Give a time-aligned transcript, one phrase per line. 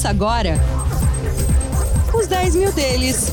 [0.00, 0.54] Começa agora
[2.14, 3.30] os 10 mil deles.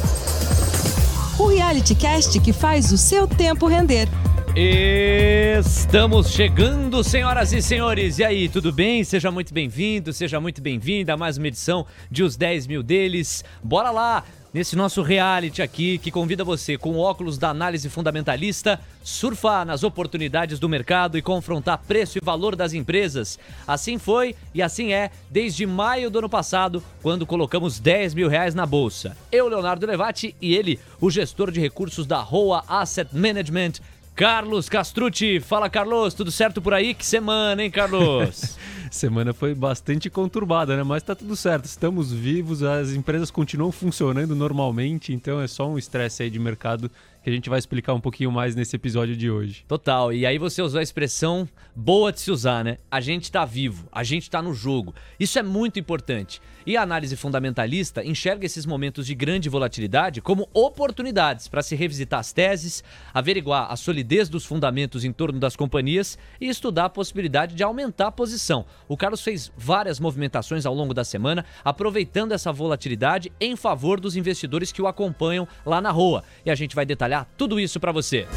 [1.40, 4.10] O reality cast que faz o seu tempo render.
[4.59, 8.17] Estamos chegando, senhoras e senhores.
[8.17, 9.03] E aí, tudo bem?
[9.03, 13.46] Seja muito bem-vindo, seja muito bem-vinda a mais uma edição de Os 10 Mil Deles.
[13.63, 14.23] Bora lá!
[14.51, 20.58] Nesse nosso reality aqui, que convida você, com óculos da análise fundamentalista, surfar nas oportunidades
[20.58, 23.38] do mercado e confrontar preço e valor das empresas.
[23.68, 28.55] Assim foi e assim é desde maio do ano passado, quando colocamos 10 mil reais
[28.55, 29.16] na bolsa.
[29.32, 33.74] Eu, Leonardo Levati, e ele, o gestor de recursos da Roa Asset Management,
[34.17, 35.39] Carlos Castrucci.
[35.39, 36.95] Fala, Carlos, tudo certo por aí?
[36.95, 38.57] Que semana, hein, Carlos?
[38.90, 40.81] semana foi bastante conturbada, né?
[40.81, 41.66] Mas tá tudo certo.
[41.66, 46.90] Estamos vivos, as empresas continuam funcionando normalmente, então é só um estresse aí de mercado
[47.23, 49.63] que a gente vai explicar um pouquinho mais nesse episódio de hoje.
[49.67, 50.12] Total.
[50.12, 52.79] E aí você usou a expressão boa de se usar, né?
[52.90, 54.96] A gente tá vivo, a gente tá no jogo.
[55.20, 56.41] Isso é muito importante.
[56.68, 62.20] E a análise fundamentalista enxerga esses momentos de grande volatilidade como oportunidades para se revisitar
[62.20, 67.55] as teses, averiguar a solidez dos fundamentos em torno das companhias e estudar a possibilidade
[67.55, 68.65] de aumentar a posição.
[68.85, 74.17] O Carlos fez várias movimentações ao longo da semana, aproveitando essa volatilidade em favor dos
[74.17, 76.21] investidores que o acompanham lá na rua.
[76.45, 78.27] E a gente vai detalhar tudo isso para você.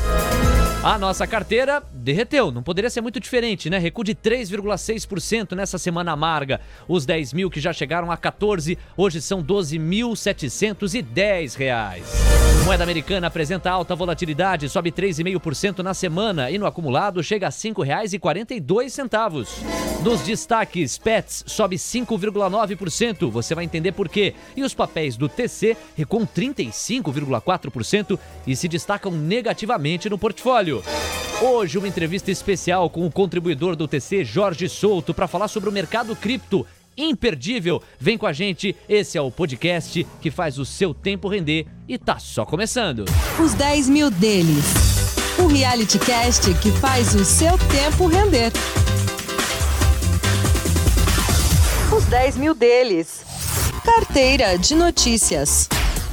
[0.82, 3.76] A nossa carteira derreteu, não poderia ser muito diferente, né?
[3.76, 6.58] Recuo de 3,6% nessa semana amarga.
[6.88, 12.06] Os 10 mil que já chegaram a 14, hoje são 12.710 reais.
[12.64, 17.54] Moeda americana apresenta alta volatilidade, sobe 3,5% na semana e no acumulado chega a R$
[17.54, 19.48] 5,42.
[20.02, 24.34] Nos destaques, Pets sobe 5,9%, você vai entender por quê.
[24.56, 30.69] E os papéis do TC recuam 35,4% e se destacam negativamente no portfólio.
[31.42, 35.72] Hoje, uma entrevista especial com o contribuidor do TC, Jorge Souto, para falar sobre o
[35.72, 36.66] mercado cripto.
[36.96, 37.82] Imperdível!
[37.98, 41.96] Vem com a gente, esse é o podcast que faz o seu tempo render e
[41.96, 43.04] tá só começando.
[43.42, 44.64] Os 10 mil deles.
[45.38, 48.52] O reality cast que faz o seu tempo render.
[51.96, 53.24] Os 10 mil deles.
[53.82, 55.68] Carteira de notícias.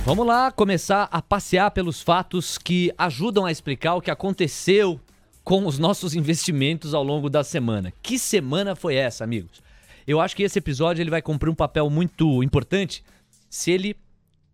[0.07, 5.01] Vamos lá começar a passear pelos fatos que ajudam a explicar o que aconteceu
[5.43, 7.91] com os nossos investimentos ao longo da semana.
[8.01, 9.61] Que semana foi essa, amigos?
[10.07, 13.03] Eu acho que esse episódio ele vai cumprir um papel muito importante
[13.49, 13.97] se ele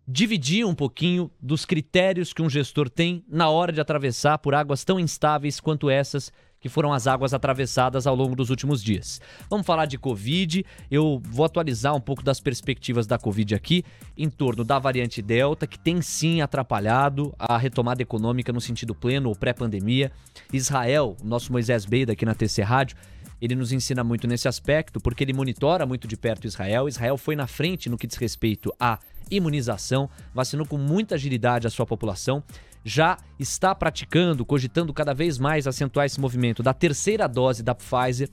[0.08, 4.82] dividir um pouquinho dos critérios que um gestor tem na hora de atravessar por águas
[4.82, 6.32] tão instáveis quanto essas
[6.64, 9.20] que foram as águas atravessadas ao longo dos últimos dias.
[9.50, 10.64] Vamos falar de Covid.
[10.90, 13.84] Eu vou atualizar um pouco das perspectivas da Covid aqui,
[14.16, 19.28] em torno da variante Delta, que tem sim atrapalhado a retomada econômica no sentido pleno
[19.28, 20.10] ou pré-pandemia.
[20.50, 22.96] Israel, nosso Moisés Beida aqui na TC Rádio,
[23.42, 26.88] ele nos ensina muito nesse aspecto, porque ele monitora muito de perto Israel.
[26.88, 28.98] Israel foi na frente no que diz respeito à
[29.30, 32.42] imunização, vacinou com muita agilidade a sua população
[32.84, 38.28] já está praticando, cogitando cada vez mais acentuar esse movimento da terceira dose da Pfizer.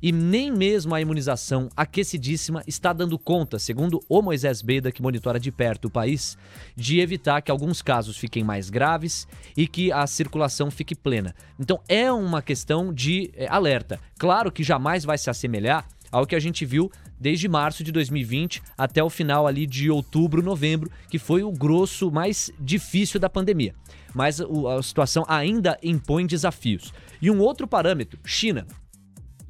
[0.00, 5.38] E nem mesmo a imunização aquecidíssima está dando conta, segundo o Moisés Beda, que monitora
[5.38, 6.38] de perto o país,
[6.74, 11.34] de evitar que alguns casos fiquem mais graves e que a circulação fique plena.
[11.60, 14.00] Então é uma questão de é, alerta.
[14.18, 18.62] Claro que jamais vai se assemelhar ao que a gente viu desde março de 2020
[18.76, 23.74] até o final ali de outubro, novembro, que foi o grosso mais difícil da pandemia.
[24.14, 26.92] Mas a situação ainda impõe desafios.
[27.20, 28.66] E um outro parâmetro, China.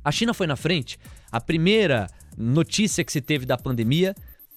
[0.05, 0.99] A China foi na frente.
[1.31, 2.07] A primeira
[2.37, 4.15] notícia que se teve da pandemia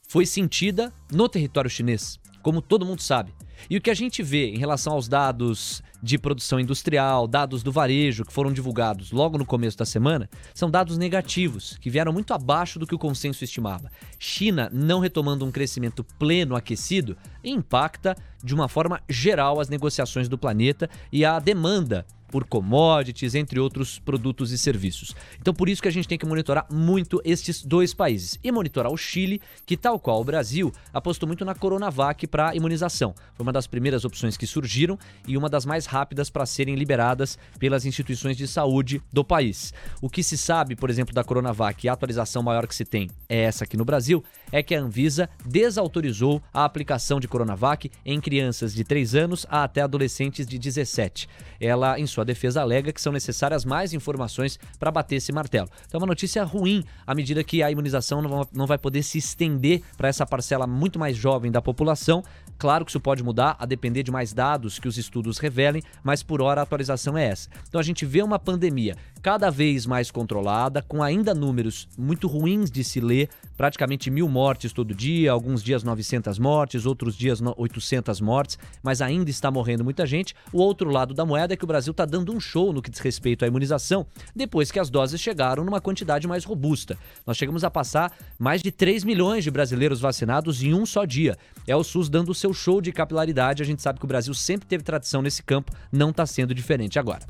[0.08, 3.34] foi sentida no território chinês, como todo mundo sabe.
[3.70, 7.72] E o que a gente vê em relação aos dados de produção industrial, dados do
[7.72, 12.34] varejo que foram divulgados logo no começo da semana, são dados negativos, que vieram muito
[12.34, 13.92] abaixo do que o consenso estimava.
[14.18, 20.38] China não retomando um crescimento pleno aquecido impacta de uma forma geral as negociações do
[20.38, 25.14] planeta e a demanda por commodities, entre outros produtos e serviços.
[25.40, 28.40] Então, por isso que a gente tem que monitorar muito estes dois países.
[28.44, 33.14] E monitorar o Chile, que, tal qual o Brasil, apostou muito na Coronavac para imunização.
[33.36, 34.98] Foi uma das primeiras opções que surgiram
[35.28, 39.74] e uma das mais rápidas para serem liberadas pelas instituições de saúde do país.
[40.02, 43.10] O que se sabe, por exemplo, da Coronavac e a atualização maior que se tem
[43.28, 48.22] é essa aqui no Brasil, é que a Anvisa desautorizou a aplicação de Coronavac em
[48.22, 51.28] crianças de 3 anos a até adolescentes de 17.
[51.60, 55.70] Ela, em sua sua defesa alega que são necessárias mais informações para bater esse martelo.
[55.88, 58.22] Então é uma notícia ruim à medida que a imunização
[58.54, 62.24] não vai poder se estender para essa parcela muito mais jovem da população,
[62.62, 66.22] Claro que isso pode mudar a depender de mais dados que os estudos revelem, mas
[66.22, 67.50] por hora a atualização é essa.
[67.68, 72.72] Então a gente vê uma pandemia cada vez mais controlada, com ainda números muito ruins
[72.72, 78.20] de se ler, praticamente mil mortes todo dia, alguns dias 900 mortes, outros dias 800
[78.20, 80.34] mortes, mas ainda está morrendo muita gente.
[80.52, 82.90] O outro lado da moeda é que o Brasil está dando um show no que
[82.90, 86.98] diz respeito à imunização, depois que as doses chegaram numa quantidade mais robusta.
[87.26, 91.38] Nós chegamos a passar mais de 3 milhões de brasileiros vacinados em um só dia.
[91.68, 93.62] É o SUS dando o seu show de capilaridade.
[93.62, 96.98] A gente sabe que o Brasil sempre teve tradição nesse campo, não está sendo diferente
[96.98, 97.26] agora.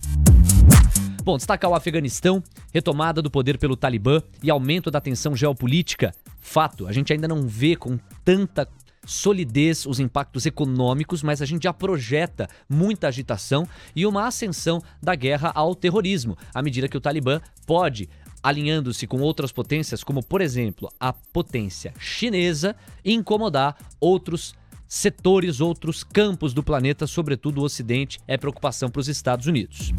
[1.24, 2.42] Bom, destacar o Afeganistão,
[2.74, 6.16] retomada do poder pelo Talibã e aumento da tensão geopolítica.
[6.40, 8.68] Fato, a gente ainda não vê com tanta
[9.06, 15.14] solidez os impactos econômicos, mas a gente já projeta muita agitação e uma ascensão da
[15.14, 18.10] guerra ao terrorismo, à medida que o Talibã pode
[18.42, 22.76] alinhando-se com outras potências, como por exemplo a potência chinesa,
[23.06, 24.56] incomodar outros
[24.88, 29.94] setores, outros campos do planeta, sobretudo o Ocidente, é preocupação para os Estados Unidos.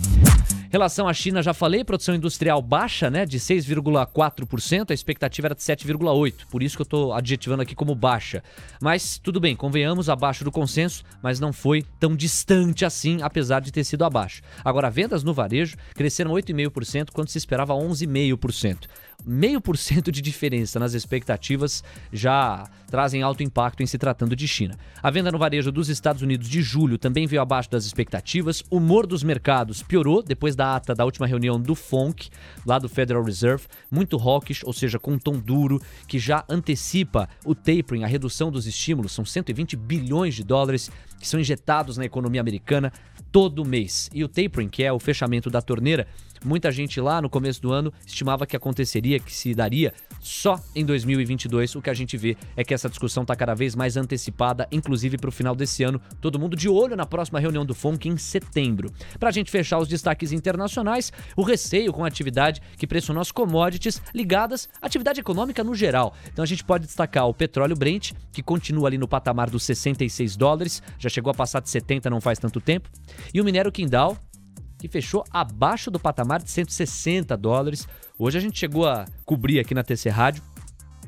[0.73, 5.61] Relação à China, já falei, produção industrial baixa, né, de 6,4%, a expectativa era de
[5.61, 8.43] 7,8%, por isso que eu estou adjetivando aqui como baixa.
[8.81, 13.71] Mas tudo bem, convenhamos, abaixo do consenso, mas não foi tão distante assim, apesar de
[13.71, 14.41] ter sido abaixo.
[14.65, 18.87] Agora, vendas no varejo cresceram 8,5% quando se esperava 11,5%
[19.25, 21.83] meio por cento de diferença nas expectativas
[22.13, 24.77] já trazem alto impacto em se tratando de China.
[25.03, 28.63] A venda no varejo dos Estados Unidos de julho também veio abaixo das expectativas.
[28.71, 32.29] O humor dos mercados piorou depois da ata da última reunião do FONC,
[32.67, 37.29] lá do Federal Reserve, muito hawkish, ou seja, com um tom duro, que já antecipa
[37.45, 39.13] o tapering, a redução dos estímulos.
[39.13, 42.93] São 120 bilhões de dólares que são injetados na economia americana
[43.31, 44.11] todo mês.
[44.13, 46.07] E o tapering, que é o fechamento da torneira,
[46.45, 50.85] Muita gente lá no começo do ano estimava que aconteceria, que se daria só em
[50.85, 51.77] 2022.
[51.77, 55.17] O que a gente vê é que essa discussão está cada vez mais antecipada, inclusive
[55.19, 56.01] para o final desse ano.
[56.21, 58.93] Todo mundo de olho na próxima reunião do FONC em setembro.
[59.19, 63.31] Para a gente fechar os destaques internacionais, o receio com a atividade que pressionou as
[63.31, 66.15] commodities ligadas à atividade econômica no geral.
[66.33, 70.37] Então a gente pode destacar o petróleo Brent, que continua ali no patamar dos 66
[70.37, 72.89] dólares, já chegou a passar de 70 não faz tanto tempo,
[73.33, 74.17] e o minério Kindal,
[74.83, 77.87] que fechou abaixo do patamar de 160 dólares.
[78.19, 80.43] Hoje a gente chegou a cobrir aqui na TC Rádio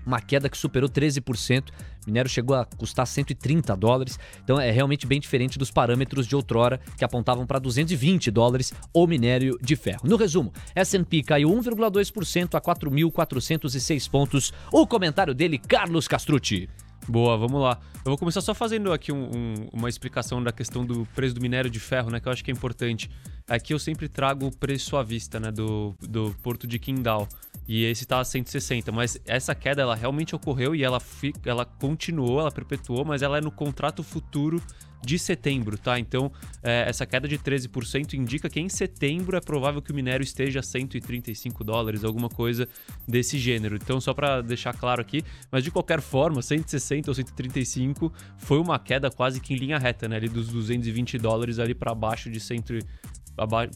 [0.06, 1.70] uma queda que superou 13%.
[1.70, 1.72] O
[2.06, 6.78] minério chegou a custar 130 dólares, então é realmente bem diferente dos parâmetros de outrora
[6.96, 10.02] que apontavam para 220 dólares o minério de ferro.
[10.04, 14.52] No resumo, S&P caiu 1,2% a 4.406 pontos.
[14.70, 16.68] O comentário dele, Carlos Castrucci.
[17.08, 17.78] Boa, vamos lá.
[17.96, 21.40] Eu vou começar só fazendo aqui um, um, uma explicação da questão do preço do
[21.40, 22.20] minério de ferro, né?
[22.20, 23.10] Que eu acho que é importante.
[23.46, 25.52] Aqui eu sempre trago o preço à vista, né?
[25.52, 27.28] Do, do porto de Qingdao.
[27.68, 28.90] E esse tá a 160.
[28.90, 30.98] Mas essa queda, ela realmente ocorreu e ela,
[31.44, 34.62] ela continuou, ela perpetuou, mas ela é no contrato futuro
[35.04, 35.98] de setembro, tá?
[35.98, 36.32] Então,
[36.62, 40.60] é, essa queda de 13% indica que em setembro é provável que o minério esteja
[40.60, 42.66] a 135 dólares, alguma coisa
[43.06, 43.76] desse gênero.
[43.76, 48.78] Então, só para deixar claro aqui, mas de qualquer forma, 160 ou 135 foi uma
[48.78, 50.16] queda quase que em linha reta, né?
[50.16, 52.62] Ali dos 220 dólares ali para baixo de 100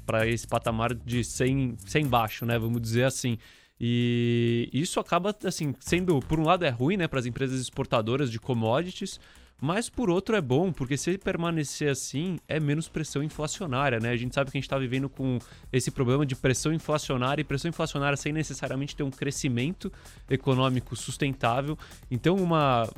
[0.04, 2.58] para esse patamar de 100, 100 baixo, né?
[2.58, 3.38] Vamos dizer assim.
[3.80, 8.30] E isso acaba, assim, sendo, por um lado é ruim, né, para as empresas exportadoras
[8.30, 9.20] de commodities,
[9.60, 14.10] mas por outro é bom, porque se permanecer assim, é menos pressão inflacionária, né?
[14.10, 15.38] A gente sabe que a gente está vivendo com
[15.72, 19.92] esse problema de pressão inflacionária e pressão inflacionária sem necessariamente ter um crescimento
[20.30, 21.76] econômico sustentável.
[22.10, 22.88] Então, uma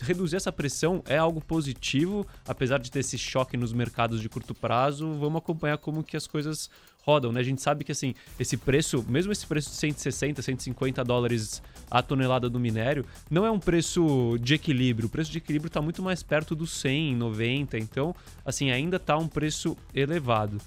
[0.00, 4.54] reduzir essa pressão é algo positivo, apesar de ter esse choque nos mercados de curto
[4.54, 5.12] prazo.
[5.14, 6.68] Vamos acompanhar como que as coisas
[7.04, 7.40] rodam, né?
[7.40, 12.02] A gente sabe que assim, esse preço, mesmo esse preço de 160, 150 dólares a
[12.02, 15.06] tonelada do minério, não é um preço de equilíbrio.
[15.06, 19.16] O preço de equilíbrio está muito mais perto dos 100, 90, então, assim, ainda está
[19.16, 20.58] um preço elevado.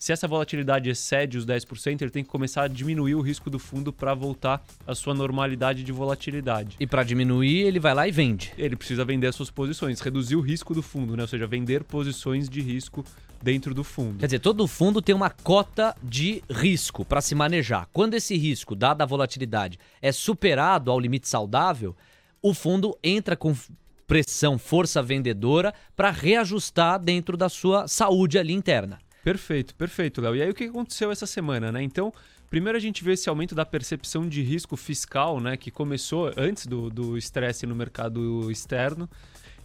[0.00, 3.58] Se essa volatilidade excede os 10%, ele tem que começar a diminuir o risco do
[3.58, 6.74] fundo para voltar à sua normalidade de volatilidade.
[6.80, 8.50] E para diminuir, ele vai lá e vende.
[8.56, 11.22] Ele precisa vender as suas posições, reduzir o risco do fundo, né?
[11.22, 13.04] ou seja, vender posições de risco
[13.42, 14.20] dentro do fundo.
[14.20, 17.86] Quer dizer, todo fundo tem uma cota de risco para se manejar.
[17.92, 21.94] Quando esse risco, dada a volatilidade, é superado ao limite saudável,
[22.40, 23.54] o fundo entra com
[24.06, 28.98] pressão, força vendedora para reajustar dentro da sua saúde ali interna.
[29.22, 30.36] Perfeito, perfeito, Léo.
[30.36, 31.82] E aí o que aconteceu essa semana, né?
[31.82, 32.12] Então,
[32.48, 35.56] primeiro a gente vê esse aumento da percepção de risco fiscal, né?
[35.56, 39.08] Que começou antes do estresse no mercado externo.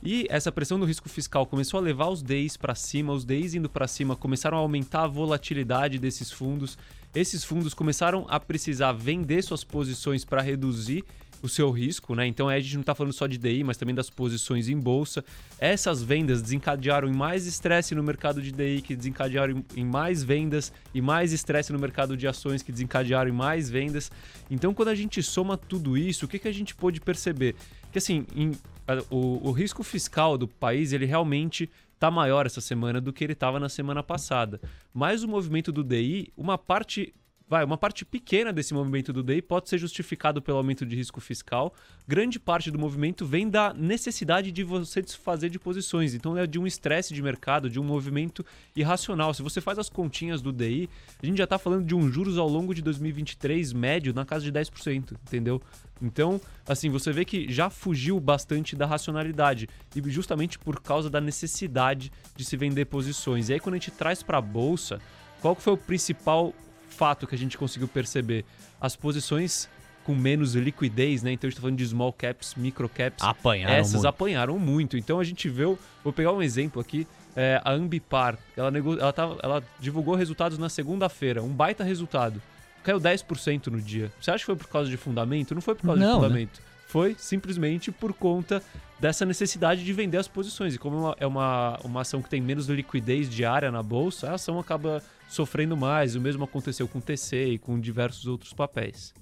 [0.04, 3.56] E essa pressão do risco fiscal começou a levar os DEIs para cima, os DEIs
[3.56, 6.78] indo para cima começaram a aumentar a volatilidade desses fundos.
[7.14, 11.04] Esses fundos começaram a precisar vender suas posições para reduzir
[11.46, 12.26] o seu risco, né?
[12.28, 15.24] Então a gente não está falando só de DI, mas também das posições em bolsa.
[15.60, 20.74] Essas vendas desencadearam em mais estresse no mercado de DI, que desencadearam em mais vendas,
[20.94, 24.12] e mais estresse no mercado de ações, que desencadearam em mais vendas.
[24.50, 27.56] Então, quando a gente soma tudo isso, o que, que a gente pôde perceber?
[27.92, 28.52] Que assim, em,
[28.88, 33.24] a, o, o risco fiscal do país, ele realmente está maior essa semana do que
[33.24, 34.60] ele estava na semana passada.
[34.94, 37.14] Mas o movimento do DI, uma parte
[37.48, 41.22] vai, uma parte pequena desse movimento do DEI pode ser justificado pelo aumento de risco
[41.22, 41.74] fiscal.
[42.08, 46.14] Grande parte do movimento vem da necessidade de você desfazer de posições.
[46.14, 49.34] Então é de um estresse de mercado, de um movimento irracional.
[49.34, 50.90] Se você faz as continhas do DI,
[51.22, 54.44] a gente já está falando de um juros ao longo de 2023 médio na casa
[54.44, 55.62] de 10%, entendeu?
[56.02, 61.22] Então, assim, você vê que já fugiu bastante da racionalidade e justamente por causa da
[61.22, 63.50] necessidade de se vender posições.
[63.50, 65.00] E aí quando a gente traz para a bolsa,
[65.42, 66.54] qual que foi o principal
[66.96, 68.46] fato que a gente conseguiu perceber.
[68.80, 69.70] As posições
[70.06, 71.32] com menos liquidez, né?
[71.32, 73.24] Então a gente tá falando de small caps, micro caps.
[73.24, 74.08] Apanharam Essas muito.
[74.08, 74.98] apanharam muito.
[74.98, 75.64] Então a gente vê,
[76.04, 80.58] vou pegar um exemplo aqui, é, a Ambipar, ela, nego, ela, tava, ela divulgou resultados
[80.58, 82.42] na segunda-feira, um baita resultado.
[82.84, 84.12] Caiu 10% no dia.
[84.22, 85.56] Você acha que foi por causa de fundamento?
[85.56, 86.22] Não foi por causa Não, de né?
[86.22, 86.62] fundamento.
[86.88, 88.62] Foi simplesmente por conta
[89.00, 90.76] dessa necessidade de vender as posições.
[90.76, 94.30] E como é uma, é uma, uma ação que tem menos liquidez diária na bolsa,
[94.30, 96.16] a ação acaba sofrendo mais.
[96.16, 99.14] O mesmo aconteceu com o TC e com diversos outros papéis.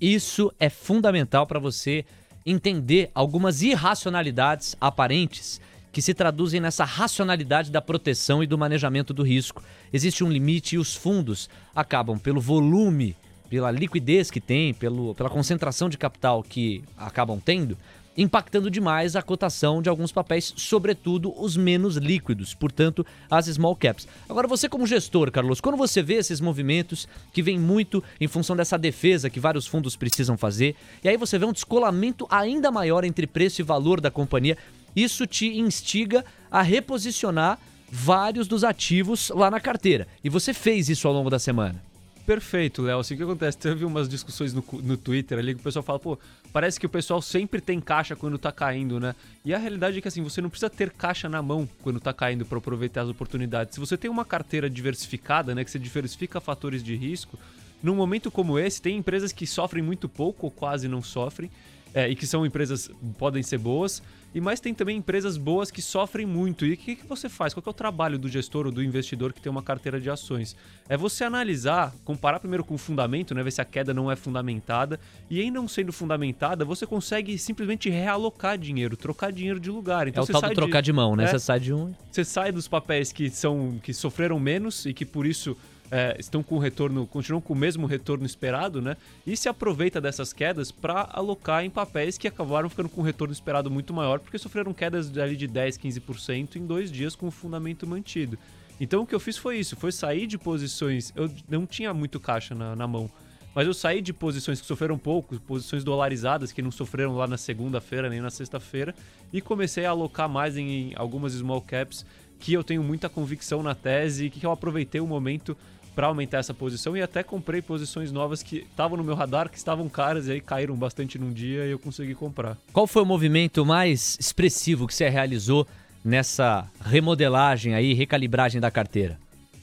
[0.00, 2.04] Isso é fundamental para você
[2.44, 5.60] entender algumas irracionalidades aparentes
[5.92, 9.62] que se traduzem nessa racionalidade da proteção e do manejamento do risco.
[9.92, 13.14] Existe um limite e os fundos acabam pelo volume,
[13.50, 17.76] pela liquidez que tem, pelo, pela concentração de capital que acabam tendo,
[18.16, 24.06] impactando demais a cotação de alguns papéis, sobretudo os menos líquidos, portanto, as small caps.
[24.28, 28.56] Agora, você como gestor, Carlos, quando você vê esses movimentos que vêm muito em função
[28.56, 33.04] dessa defesa que vários fundos precisam fazer, e aí você vê um descolamento ainda maior
[33.04, 34.56] entre preço e valor da companhia,
[34.94, 37.58] isso te instiga a reposicionar
[37.90, 40.06] vários dos ativos lá na carteira.
[40.22, 41.91] E você fez isso ao longo da semana.
[42.24, 43.00] Perfeito, Léo.
[43.00, 43.58] Assim, o que acontece?
[43.58, 46.18] Teve umas discussões no, no Twitter ali que o pessoal fala, pô,
[46.52, 49.14] parece que o pessoal sempre tem caixa quando tá caindo, né?
[49.44, 52.12] E a realidade é que assim, você não precisa ter caixa na mão quando tá
[52.12, 53.74] caindo para aproveitar as oportunidades.
[53.74, 57.36] Se você tem uma carteira diversificada, né, que você diversifica fatores de risco,
[57.82, 61.50] num momento como esse, tem empresas que sofrem muito pouco ou quase não sofrem
[61.94, 64.02] é, e que são empresas podem ser boas,
[64.34, 66.64] e mais tem também empresas boas que sofrem muito.
[66.64, 67.52] E o que, que você faz?
[67.52, 70.56] Qual é o trabalho do gestor ou do investidor que tem uma carteira de ações?
[70.88, 74.16] É você analisar, comparar primeiro com o fundamento, né, ver se a queda não é
[74.16, 80.08] fundamentada, e em não sendo fundamentada, você consegue simplesmente realocar dinheiro, trocar dinheiro de lugar.
[80.08, 81.24] Então, é o tal do trocar de, de mão, né?
[81.24, 81.94] É, você sai de um.
[82.10, 85.56] Você sai dos papéis que são que sofreram menos e que por isso
[85.92, 88.96] é, estão com retorno, continuam com o mesmo retorno esperado, né?
[89.26, 93.30] E se aproveita dessas quedas para alocar em papéis que acabaram ficando com um retorno
[93.30, 97.30] esperado muito maior, porque sofreram quedas ali de 10, 15% em dois dias com o
[97.30, 98.38] fundamento mantido.
[98.80, 101.12] Então o que eu fiz foi isso, foi sair de posições.
[101.14, 103.10] Eu não tinha muito caixa na, na mão.
[103.54, 107.36] Mas eu saí de posições que sofreram pouco, posições dolarizadas que não sofreram lá na
[107.36, 108.94] segunda-feira nem na sexta-feira,
[109.30, 112.06] e comecei a alocar mais em, em algumas small caps
[112.38, 115.54] que eu tenho muita convicção na tese e que eu aproveitei o momento
[115.94, 119.58] para aumentar essa posição e até comprei posições novas que estavam no meu radar, que
[119.58, 122.56] estavam caras e aí caíram bastante num dia e eu consegui comprar.
[122.72, 125.66] Qual foi o movimento mais expressivo que você realizou
[126.04, 129.18] nessa remodelagem aí, recalibragem da carteira?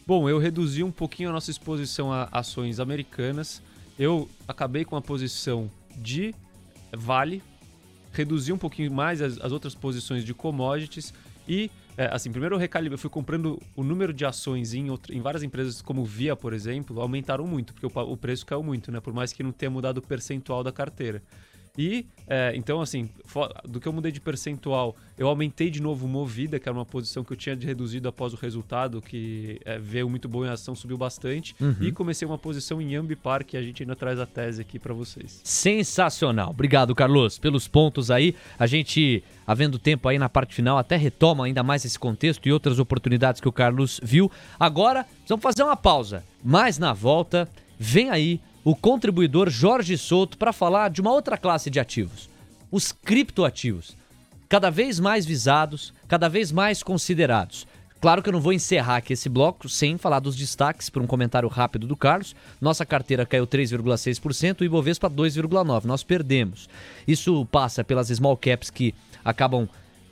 [0.06, 3.62] Bom, eu reduzi um pouquinho a nossa exposição a ações americanas.
[3.98, 6.34] Eu acabei com a posição de
[6.92, 7.44] Vale,
[8.12, 11.14] reduzi um pouquinho mais as, as outras posições de commodities
[11.48, 11.70] e
[12.00, 15.20] é, assim, primeiro eu recalibrei, eu fui comprando o número de ações em, outra, em
[15.20, 19.02] várias empresas, como Via, por exemplo, aumentaram muito, porque o, o preço caiu muito, né?
[19.02, 21.22] Por mais que não tenha mudado o percentual da carteira.
[21.80, 23.10] E, é, então, assim,
[23.64, 27.24] do que eu mudei de percentual, eu aumentei de novo Movida, que era uma posição
[27.24, 30.98] que eu tinha reduzido após o resultado, que é, veio muito bom em ação, subiu
[30.98, 31.56] bastante.
[31.58, 31.78] Uhum.
[31.80, 34.94] E comecei uma posição em Ambipar, que a gente ainda traz a tese aqui para
[34.94, 35.40] vocês.
[35.42, 36.50] Sensacional.
[36.50, 38.36] Obrigado, Carlos, pelos pontos aí.
[38.60, 42.52] A gente, havendo tempo aí na parte final, até retoma ainda mais esse contexto e
[42.52, 44.30] outras oportunidades que o Carlos viu.
[44.60, 46.26] Agora, vamos fazer uma pausa.
[46.44, 47.48] Mas na volta,
[47.80, 52.30] vem aí o contribuidor Jorge Souto para falar de uma outra classe de ativos,
[52.72, 53.96] os criptoativos,
[54.48, 57.68] cada vez mais visados, cada vez mais considerados.
[58.02, 61.08] Claro que eu não vou encerrar aqui esse bloco sem falar dos destaques por um
[61.08, 62.34] comentário rápido do Carlos.
[62.62, 65.84] Nossa carteira caiu 3,6%, o Ibovespa 2,9%.
[65.84, 66.70] Nós perdemos.
[67.06, 69.68] Isso passa pelas small caps que acabam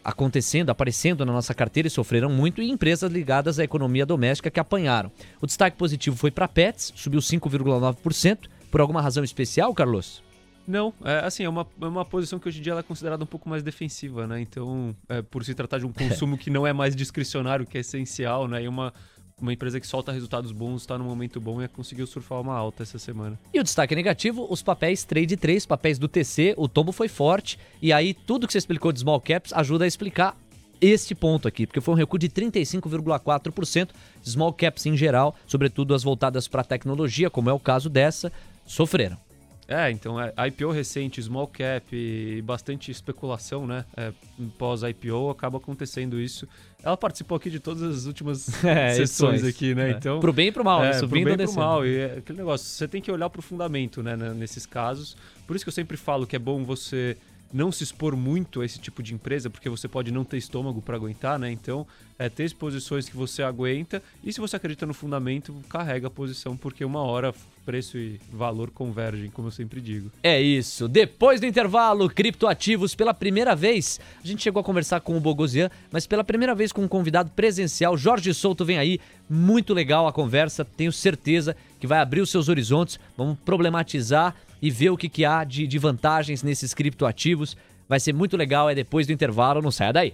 [0.08, 4.58] acontecendo, aparecendo na nossa carteira e sofreram muito, e empresas ligadas à economia doméstica que
[4.58, 5.12] apanharam.
[5.41, 8.48] O destaque positivo foi para Pets, subiu 5,9%.
[8.72, 10.24] Por alguma razão especial, Carlos?
[10.65, 13.28] Não, é, assim, é uma, é uma posição que hoje em dia é considerada um
[13.28, 14.39] pouco mais defensiva, né?
[14.39, 17.82] Então, é, por se tratar de um consumo que não é mais discricionário, que é
[17.82, 18.63] essencial, né?
[18.63, 18.93] E uma,
[19.41, 22.84] uma empresa que solta resultados bons, está no momento bom e conseguiu surfar uma alta
[22.84, 23.39] essa semana.
[23.54, 27.60] E o destaque negativo, os papéis trade 3, papéis do TC, o tombo foi forte,
[27.82, 30.36] e aí tudo que você explicou de small caps ajuda a explicar
[30.82, 33.89] este ponto aqui, porque foi um recuo de 35,4%,
[34.23, 38.32] small caps em geral, sobretudo as voltadas para tecnologia, como é o caso dessa,
[38.65, 39.26] sofreram.
[39.67, 43.84] É, então, é, IPO recente, small cap e bastante especulação, né?
[43.97, 44.13] É,
[44.58, 46.47] Pós-IPO acaba acontecendo isso.
[46.82, 49.89] Ela participou aqui de todas as últimas é, sessões aqui, né?
[49.89, 49.91] É.
[49.91, 51.86] Então, pro bem e pro mal, é, subindo pro bem ou pro mal.
[51.86, 54.15] E é aquele negócio, você tem que olhar pro fundamento, né?
[54.15, 55.17] Nesses casos.
[55.45, 57.17] Por isso que eu sempre falo que é bom você
[57.51, 60.82] não se expor muito a esse tipo de empresa, porque você pode não ter estômago
[60.82, 61.51] para aguentar, né?
[61.51, 61.86] Então,
[62.17, 66.56] é ter exposições que você aguenta e se você acredita no fundamento, carrega a posição,
[66.56, 67.34] porque uma hora
[67.67, 70.10] preço e valor convergem, como eu sempre digo.
[70.23, 70.88] É isso.
[70.88, 73.99] Depois do intervalo, criptoativos pela primeira vez.
[74.23, 77.30] A gente chegou a conversar com o Bogosian, mas pela primeira vez com um convidado
[77.32, 79.01] presencial, Jorge Souto vem aí.
[79.30, 82.97] Muito legal a conversa, tenho certeza que vai abrir os seus horizontes.
[83.17, 87.58] Vamos problematizar e ver o que, que há de, de vantagens nesses criptoativos.
[87.89, 90.13] Vai ser muito legal, é depois do intervalo, não saia daí.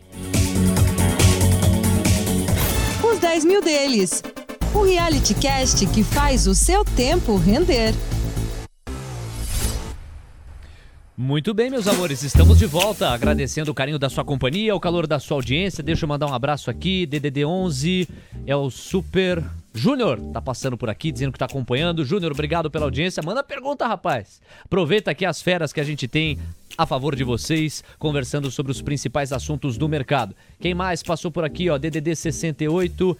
[3.03, 4.23] Os 10 mil deles.
[4.73, 7.93] O reality cast que faz o seu tempo render.
[11.15, 15.05] Muito bem, meus amores, estamos de volta, agradecendo o carinho da sua companhia, o calor
[15.05, 15.83] da sua audiência.
[15.83, 18.09] Deixa eu mandar um abraço aqui, DDD 11,
[18.47, 19.43] é o Super
[19.75, 22.03] Júnior, tá passando por aqui dizendo que tá acompanhando.
[22.03, 23.21] Júnior, obrigado pela audiência.
[23.21, 24.41] Manda pergunta, rapaz.
[24.65, 26.39] Aproveita aqui as feras que a gente tem
[26.75, 30.35] a favor de vocês, conversando sobre os principais assuntos do mercado.
[30.59, 33.15] Quem mais passou por aqui, ó, DDD 68.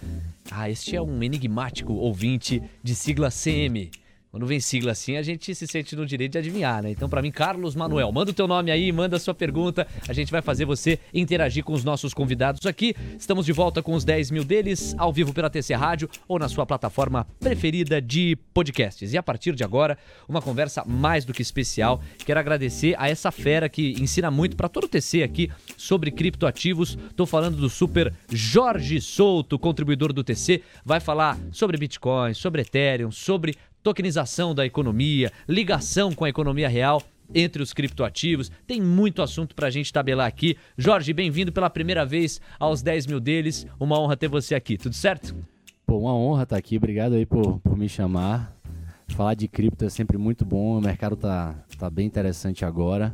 [0.49, 3.91] Ah, este é um enigmático ouvinte de sigla CM.
[4.33, 6.89] Quando vem sigla assim, a gente se sente no direito de adivinhar, né?
[6.89, 9.85] Então, para mim, Carlos Manuel, manda o teu nome aí, manda a sua pergunta.
[10.09, 12.95] A gente vai fazer você interagir com os nossos convidados aqui.
[13.15, 16.49] Estamos de volta com os 10 mil deles, ao vivo pela TC Rádio ou na
[16.49, 19.13] sua plataforma preferida de podcasts.
[19.13, 22.01] E a partir de agora, uma conversa mais do que especial.
[22.25, 26.97] Quero agradecer a essa fera que ensina muito para todo o TC aqui sobre criptoativos.
[27.15, 30.63] Tô falando do super Jorge Souto, contribuidor do TC.
[30.83, 37.03] Vai falar sobre Bitcoin, sobre Ethereum, sobre tokenização da economia, ligação com a economia real
[37.35, 38.49] entre os criptoativos.
[38.65, 40.57] Tem muito assunto para a gente tabelar aqui.
[40.77, 43.67] Jorge, bem-vindo pela primeira vez aos 10 mil deles.
[43.79, 45.35] Uma honra ter você aqui, tudo certo?
[45.85, 46.77] Pô, uma honra estar aqui.
[46.77, 48.55] Obrigado aí por, por me chamar.
[49.09, 50.77] Falar de cripto é sempre muito bom.
[50.77, 53.13] O mercado tá, tá bem interessante agora.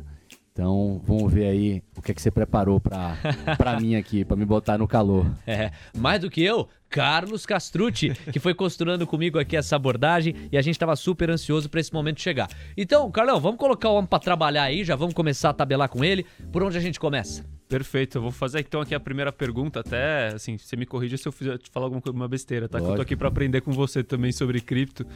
[0.52, 4.46] Então, vamos ver aí o que é que você preparou para mim aqui, para me
[4.46, 5.30] botar no calor.
[5.46, 10.56] É, mais do que eu, Carlos Castrucci, que foi costurando comigo aqui essa abordagem e
[10.56, 12.48] a gente estava super ansioso para esse momento chegar.
[12.76, 16.02] Então, Carlão, vamos colocar o homem para trabalhar aí, já vamos começar a tabelar com
[16.02, 16.24] ele.
[16.50, 17.44] Por onde a gente começa?
[17.68, 21.28] Perfeito, eu vou fazer então aqui a primeira pergunta, até assim, você me corrija se
[21.28, 22.80] eu fizer, te falar alguma coisa, uma besteira, tá?
[22.80, 25.06] Que eu tô aqui para aprender com você também sobre cripto.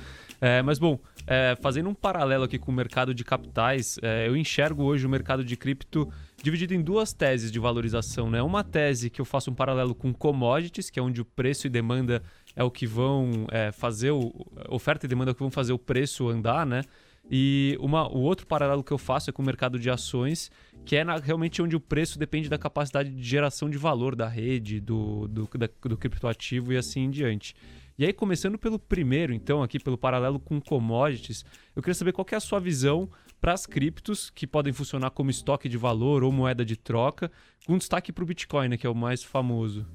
[0.41, 4.37] É, mas bom, é, fazendo um paralelo aqui com o mercado de capitais, é, eu
[4.37, 6.09] enxergo hoje o mercado de cripto
[6.45, 8.43] dividido em duas teses de valorização, né?
[8.43, 11.71] Uma tese que eu faço um paralelo com commodities, que é onde o preço e
[11.71, 12.23] demanda
[12.55, 14.31] é o que vão é, fazer o
[14.69, 16.83] oferta e demanda é o que vão fazer o preço andar, né?
[17.31, 20.51] E uma, o outro paralelo que eu faço é com o mercado de ações,
[20.85, 24.29] que é na, realmente onde o preço depende da capacidade de geração de valor da
[24.29, 27.55] rede, do, do, da, do criptoativo e assim em diante.
[27.97, 31.45] E aí, começando pelo primeiro, então, aqui pelo paralelo com commodities,
[31.77, 33.09] eu queria saber qual que é a sua visão
[33.41, 37.31] para as criptos, que podem funcionar como estoque de valor ou moeda de troca,
[37.67, 39.87] com destaque para o Bitcoin, né, que é o mais famoso.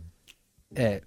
[0.76, 1.02] É,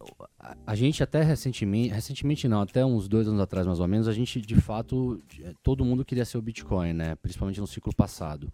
[0.67, 4.13] a gente até recentemente, recentemente não, até uns dois anos atrás mais ou menos, a
[4.13, 5.23] gente de fato,
[5.63, 7.15] todo mundo queria ser o Bitcoin, né?
[7.15, 8.53] Principalmente no ciclo passado.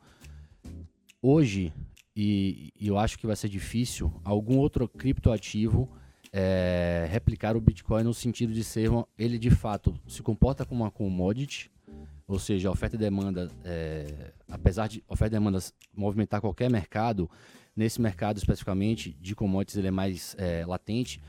[1.23, 1.73] Hoje,
[2.15, 5.89] e, e eu acho que vai ser difícil, algum outro criptoativo
[6.33, 10.85] é, replicar o Bitcoin no sentido de ser, uma, ele de fato se comporta como
[10.85, 11.71] uma commodity,
[12.27, 15.59] ou seja, oferta e demanda, é, apesar de oferta e demanda
[15.95, 17.31] movimentar qualquer mercado,
[17.75, 21.21] nesse mercado especificamente de commodities ele é mais é, latente,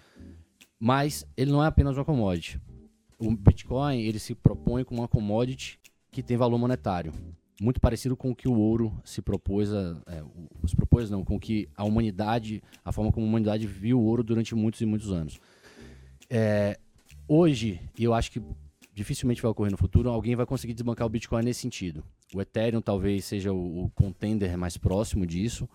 [0.80, 2.60] mas ele não é apenas uma commodity.
[3.18, 5.80] O Bitcoin ele se propõe como uma commodity
[6.12, 7.14] que tem valor monetário,
[7.62, 10.24] muito parecido com o que o ouro se propôs, a, é,
[10.68, 14.04] se propôs não, com o que a humanidade, a forma como a humanidade viu o
[14.04, 15.40] ouro durante muitos e muitos anos.
[16.30, 16.80] É,
[17.28, 18.42] hoje, eu acho que
[18.94, 22.04] dificilmente vai ocorrer no futuro, alguém vai conseguir desbancar o Bitcoin nesse sentido.
[22.34, 25.68] O Ethereum talvez seja o, o contender mais próximo disso,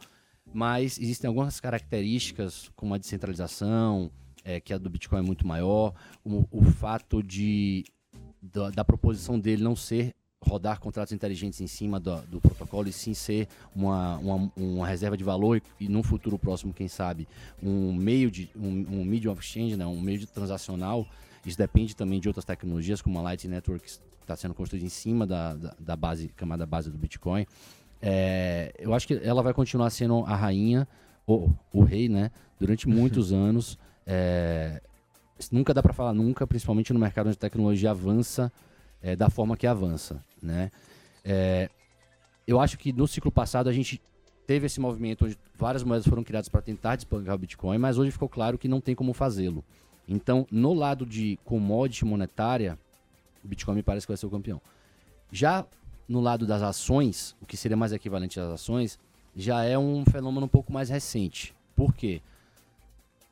[0.52, 4.10] mas existem algumas características, como a descentralização,
[4.44, 7.84] é, que a do Bitcoin é muito maior, o, o fato de
[8.40, 10.14] da, da, proposição dele não ser
[10.46, 15.16] rodar contratos inteligentes em cima do, do protocolo e sim ser uma, uma, uma, reserva
[15.16, 17.26] de valor e, e no futuro próximo, quem sabe,
[17.62, 21.06] um meio de um, um medium of exchange, né, um meio de transacional.
[21.44, 23.86] Isso depende também de outras tecnologias, como a Light Network
[24.20, 27.46] está sendo construída em cima da, da, da base, camada base do Bitcoin.
[28.00, 30.88] É, eu acho que ela vai continuar sendo a rainha,
[31.26, 32.30] ou o rei, né?
[32.58, 33.78] Durante muitos anos.
[34.06, 34.82] É,
[35.50, 38.52] nunca dá para falar nunca, principalmente no mercado onde a tecnologia avança
[39.04, 40.72] é, da forma que avança, né?
[41.22, 41.68] É,
[42.46, 44.00] eu acho que no ciclo passado a gente
[44.46, 48.10] teve esse movimento onde várias moedas foram criadas para tentar despancar o Bitcoin, mas hoje
[48.10, 49.62] ficou claro que não tem como fazê-lo.
[50.08, 52.78] Então, no lado de commodity monetária,
[53.44, 54.60] o Bitcoin me parece que vai ser o campeão.
[55.30, 55.66] Já
[56.08, 58.98] no lado das ações, o que seria mais equivalente às ações,
[59.36, 61.54] já é um fenômeno um pouco mais recente.
[61.76, 62.22] Por quê?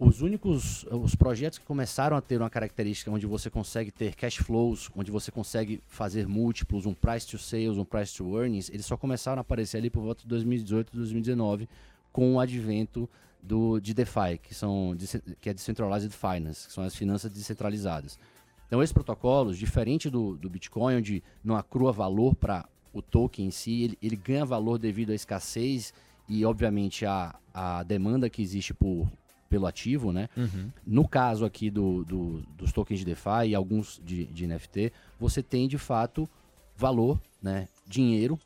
[0.05, 4.39] Os únicos os projetos que começaram a ter uma característica onde você consegue ter cash
[4.39, 8.85] flows, onde você consegue fazer múltiplos, um price to sales, um price to earnings, eles
[8.85, 11.69] só começaram a aparecer ali por volta de 2018, 2019,
[12.13, 13.09] com o advento
[13.41, 14.97] do, de DeFi, que, são,
[15.41, 18.19] que é Decentralized Finance, que são as finanças descentralizadas.
[18.67, 23.51] Então, esses protocolos, diferente do, do Bitcoin, onde não acrua valor para o token em
[23.53, 25.95] si, ele, ele, ganha valor devido à escassez
[26.29, 29.07] e, obviamente, à, à demanda que existe por,
[29.53, 30.31] pelo ativo, né?
[30.35, 30.71] Uhum.
[30.87, 35.43] No caso aqui do, do, dos tokens de DeFi e alguns de, de NFT, você
[35.43, 36.27] tem, de fato,
[36.75, 37.69] valor, né?
[37.87, 38.39] dinheiro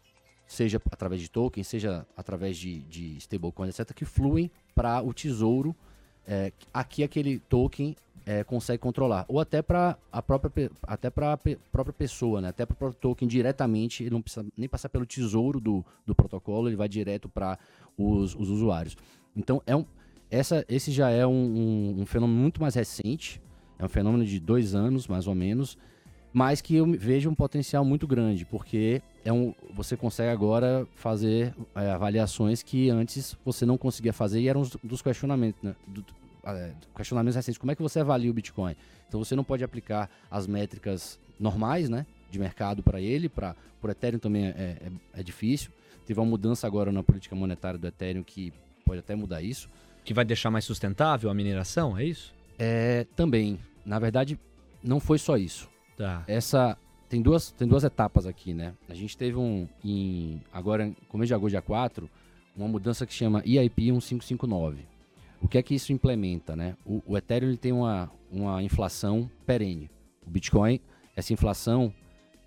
[0.48, 5.76] seja através de token, seja através de, de stablecoin, etc., que fluem para o tesouro
[6.26, 9.24] é, aqui aquele token é, consegue controlar.
[9.28, 11.38] Ou até para a própria, até pra
[11.70, 12.48] própria pessoa, né?
[12.48, 16.16] até para o próprio token diretamente, ele não precisa nem passar pelo tesouro do, do
[16.16, 17.56] protocolo, ele vai direto para
[17.96, 18.96] os, os usuários.
[19.36, 19.84] Então, é um,
[20.30, 23.40] essa, esse já é um, um, um, fenômeno muito mais recente,
[23.78, 25.78] é um fenômeno de dois anos, mais ou menos,
[26.32, 31.54] mas que eu vejo um potencial muito grande, porque é um, você consegue agora fazer
[31.74, 35.74] é, avaliações que antes você não conseguia fazer e eram os, dos questionamentos, né?
[35.86, 36.04] Do,
[36.44, 37.58] é, questionamentos recentes.
[37.58, 38.76] Como é que você avalia o Bitcoin?
[39.08, 42.06] Então você não pode aplicar as métricas normais, né?
[42.30, 45.70] De mercado para ele, para o Ethereum também é, é, é difícil.
[46.04, 48.52] Teve uma mudança agora na política monetária do Ethereum que
[48.84, 49.68] pode até mudar isso.
[50.06, 52.32] Que vai deixar mais sustentável a mineração, é isso?
[52.58, 53.58] É, também.
[53.84, 54.38] Na verdade,
[54.82, 55.68] não foi só isso.
[55.96, 56.24] Tá.
[56.26, 58.72] Essa tem duas, tem duas etapas aqui, né?
[58.88, 62.08] A gente teve um em agora começo de agosto dia 4,
[62.56, 64.78] uma mudança que chama EIP 1559.
[65.42, 66.76] O que é que isso implementa, né?
[66.84, 69.90] O, o Ethereum ele tem uma, uma inflação perene.
[70.26, 70.80] O Bitcoin,
[71.16, 71.92] essa inflação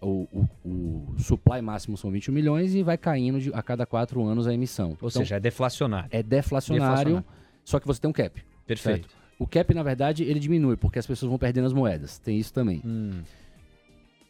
[0.02, 4.24] o, o, o, supply máximo são 21 milhões e vai caindo de, a cada quatro
[4.24, 4.89] anos a emissão.
[5.02, 6.10] Ou então, seja, é deflacionário.
[6.12, 7.26] É deflacionário, deflacionário,
[7.69, 8.43] só que você tem um cap.
[8.65, 9.08] Perfeito.
[9.08, 9.15] Certo?
[9.38, 12.17] O cap, na verdade, ele diminui, porque as pessoas vão perdendo as moedas.
[12.17, 12.82] Tem isso também.
[12.84, 13.21] Hum.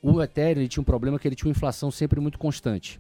[0.04, 2.99] O Ethereum tinha um problema que ele tinha uma inflação sempre muito constante.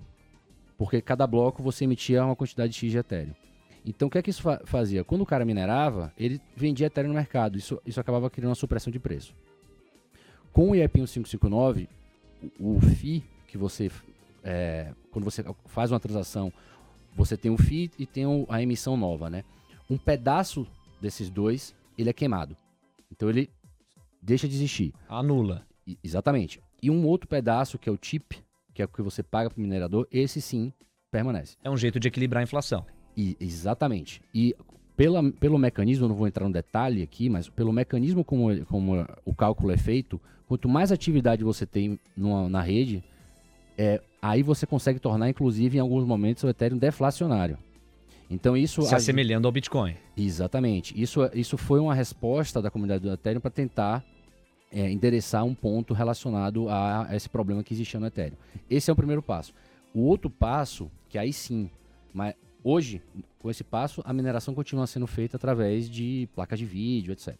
[0.77, 3.33] Porque cada bloco você emitia uma quantidade X de Ethereum.
[3.85, 5.03] Então o que é que isso fa fazia?
[5.03, 7.57] Quando o cara minerava, ele vendia Ethereum no mercado.
[7.57, 9.35] Isso, isso acabava criando uma supressão de preço.
[10.53, 11.89] Com o IEP 1559,
[12.57, 13.91] o FII que você.
[14.41, 16.51] É, quando você faz uma transação,
[17.13, 19.43] você tem o FII e tem a emissão nova, né?
[19.89, 20.67] Um pedaço
[21.01, 22.55] desses dois, ele é queimado.
[23.11, 23.49] Então ele
[24.21, 24.93] deixa de existir.
[25.07, 25.65] Anula.
[25.87, 26.61] I, exatamente.
[26.81, 28.37] E um outro pedaço, que é o TIP,
[28.73, 30.71] que é o que você paga para o minerador, esse sim
[31.11, 31.57] permanece.
[31.63, 32.85] É um jeito de equilibrar a inflação.
[33.17, 34.21] E, exatamente.
[34.33, 34.55] E
[34.95, 39.05] pela, pelo mecanismo, eu não vou entrar no detalhe aqui, mas pelo mecanismo como, como
[39.25, 43.03] o cálculo é feito, quanto mais atividade você tem numa, na rede,
[43.77, 47.57] é, aí você consegue tornar, inclusive, em alguns momentos, o Ethereum deflacionário.
[48.29, 49.95] Então isso se assemelhando ao Bitcoin.
[50.15, 50.99] Exatamente.
[50.99, 54.05] Isso, isso foi uma resposta da comunidade do Ethereum para tentar
[54.71, 58.37] é, endereçar um ponto relacionado a, a, esse problema que existia no Ethereum.
[58.69, 59.53] Esse é o primeiro passo.
[59.93, 61.69] O outro passo, que aí sim,
[62.13, 63.01] mas Hoje,
[63.39, 67.35] com esse passo, a mineração continua sendo feita através de placas de vídeo, etc.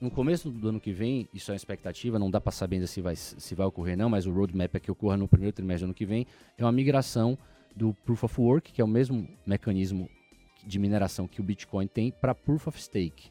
[0.00, 2.86] No começo do ano que vem, isso é uma expectativa, não dá para saber ainda
[2.86, 5.84] se vai, se vai ocorrer não, mas o roadmap é que ocorra no primeiro trimestre
[5.84, 6.26] do ano que vem,
[6.58, 7.38] é uma migração
[7.76, 10.08] do Proof of Work, que é o mesmo mecanismo
[10.66, 13.30] de mineração que o Bitcoin tem, para Proof of Stake.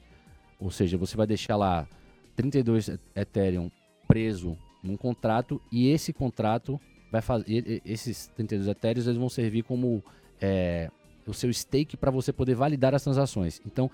[0.60, 1.88] Ou seja, você vai deixar lá
[2.36, 3.70] 32 Ethereum
[4.08, 6.80] preso num contrato e esse contrato
[7.12, 10.04] vai fazer esses 32 Ethereum eles vão servir como
[10.40, 10.90] é,
[11.26, 13.62] o seu stake para você poder validar as transações.
[13.66, 13.90] Então,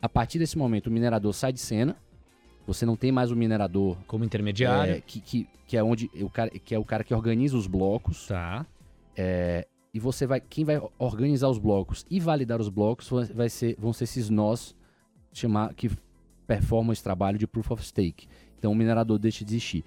[0.00, 1.96] a partir desse momento, o minerador sai de cena.
[2.66, 6.30] Você não tem mais o minerador como intermediário, é, que, que, que, é onde o
[6.30, 8.26] cara, que é o cara que organiza os blocos.
[8.28, 8.64] Tá.
[9.16, 13.76] É, e você vai, quem vai organizar os blocos e validar os blocos vai ser,
[13.78, 14.74] vão ser esses nós
[15.32, 15.90] chamar que
[16.46, 18.28] performam esse trabalho de proof of stake.
[18.58, 19.84] Então o minerador deixa de existir.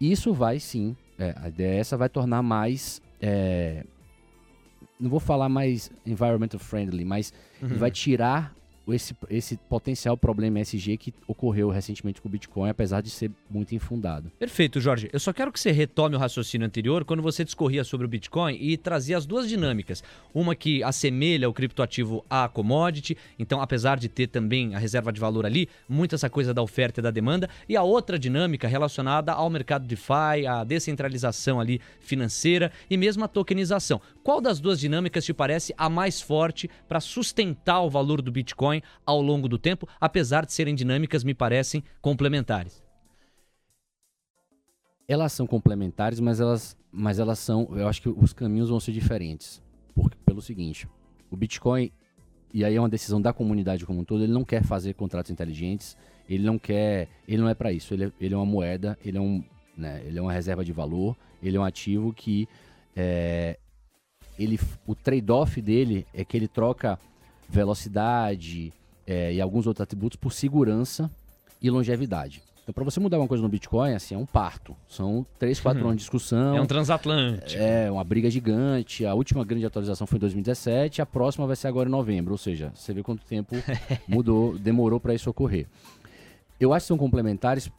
[0.00, 3.84] Isso vai sim, é, a ideia é essa vai tornar mais é,
[4.98, 7.76] não vou falar mais environmental friendly, mas uhum.
[7.76, 8.54] vai tirar
[8.94, 13.74] esse, esse potencial problema SG que ocorreu recentemente com o Bitcoin, apesar de ser muito
[13.74, 14.30] infundado.
[14.38, 15.08] Perfeito, Jorge.
[15.12, 18.56] Eu só quero que você retome o raciocínio anterior quando você discorria sobre o Bitcoin
[18.60, 20.02] e trazia as duas dinâmicas.
[20.34, 25.20] Uma que assemelha o criptoativo à commodity, então apesar de ter também a reserva de
[25.20, 29.32] valor ali, muito essa coisa da oferta e da demanda, e a outra dinâmica relacionada
[29.32, 34.00] ao mercado DeFi, a descentralização ali financeira e mesmo a tokenização.
[34.22, 38.75] Qual das duas dinâmicas te parece a mais forte para sustentar o valor do Bitcoin
[39.04, 42.82] Ao longo do tempo, apesar de serem dinâmicas, me parecem complementares.
[45.08, 47.68] Elas são complementares, mas elas, mas elas são.
[47.72, 49.62] Eu acho que os caminhos vão ser diferentes.
[49.94, 50.88] Por, pelo seguinte:
[51.30, 51.92] o Bitcoin,
[52.52, 55.30] e aí é uma decisão da comunidade como um todo, ele não quer fazer contratos
[55.30, 55.96] inteligentes,
[56.28, 57.08] ele não quer.
[57.26, 57.94] Ele não é para isso.
[57.94, 59.44] Ele é, ele é uma moeda, ele é, um,
[59.76, 62.48] né, ele é uma reserva de valor, ele é um ativo que.
[62.94, 63.58] É,
[64.38, 66.98] ele, o trade-off dele é que ele troca
[67.48, 68.72] velocidade
[69.06, 71.10] é, e alguns outros atributos por segurança
[71.60, 72.42] e longevidade.
[72.66, 74.76] Então, para você mudar uma coisa no Bitcoin, assim, é um parto.
[74.88, 75.90] São três, quatro uhum.
[75.90, 76.56] anos de discussão.
[76.56, 77.62] É um transatlântico.
[77.62, 79.06] É, uma briga gigante.
[79.06, 82.32] A última grande atualização foi em 2017, a próxima vai ser agora em novembro.
[82.32, 83.54] Ou seja, você vê quanto tempo
[84.08, 85.68] mudou, demorou para isso ocorrer.
[86.58, 87.70] Eu acho que são complementares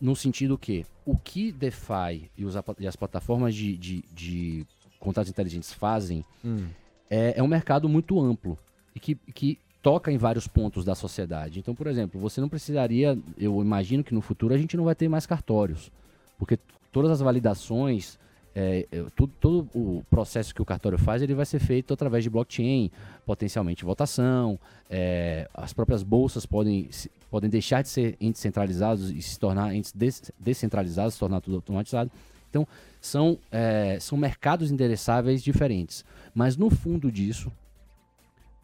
[0.00, 4.66] no sentido que o que DeFi e, os, e as plataformas de, de, de
[5.00, 6.66] contratos inteligentes fazem Hum.
[7.10, 8.56] é, é um mercado muito amplo
[8.94, 11.58] e que, que toca em vários pontos da sociedade.
[11.58, 14.94] Então, por exemplo, você não precisaria, eu imagino que no futuro a gente não vai
[14.94, 15.90] ter mais cartórios,
[16.38, 16.58] porque
[16.92, 18.18] todas as validações,
[18.54, 22.22] é, é, tudo, todo o processo que o cartório faz, ele vai ser feito através
[22.22, 22.90] de blockchain,
[23.24, 26.88] potencialmente votação, é, as próprias bolsas podem,
[27.30, 31.56] podem deixar de ser entes centralizados e se tornar entes des- descentralizados, se tornar tudo
[31.56, 32.10] automatizado.
[32.50, 32.68] Então,
[33.00, 36.04] são, é, são mercados endereçáveis diferentes.
[36.34, 37.50] Mas no fundo disso,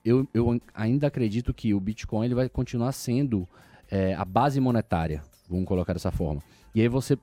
[0.04, 3.46] eu, eu ainda acredito que o Bitcoin ele vai continuar sendo
[3.90, 6.42] é, a base monetária, vamos colocar dessa forma.
[6.74, 7.18] E aí você,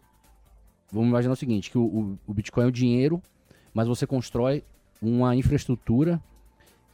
[0.91, 3.21] vamos imaginar o seguinte, que o, o- o Bitcoin é o dinheiro,
[3.73, 4.63] mas você constrói
[5.01, 6.21] uma infraestrutura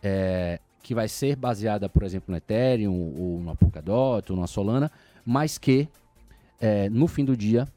[0.04, 4.92] é, que vai ser baseada, por exemplo, no Ethereum, ou no Polkadot, ou na Solana,
[5.26, 5.88] mas que
[6.60, 7.68] é, no fim do dia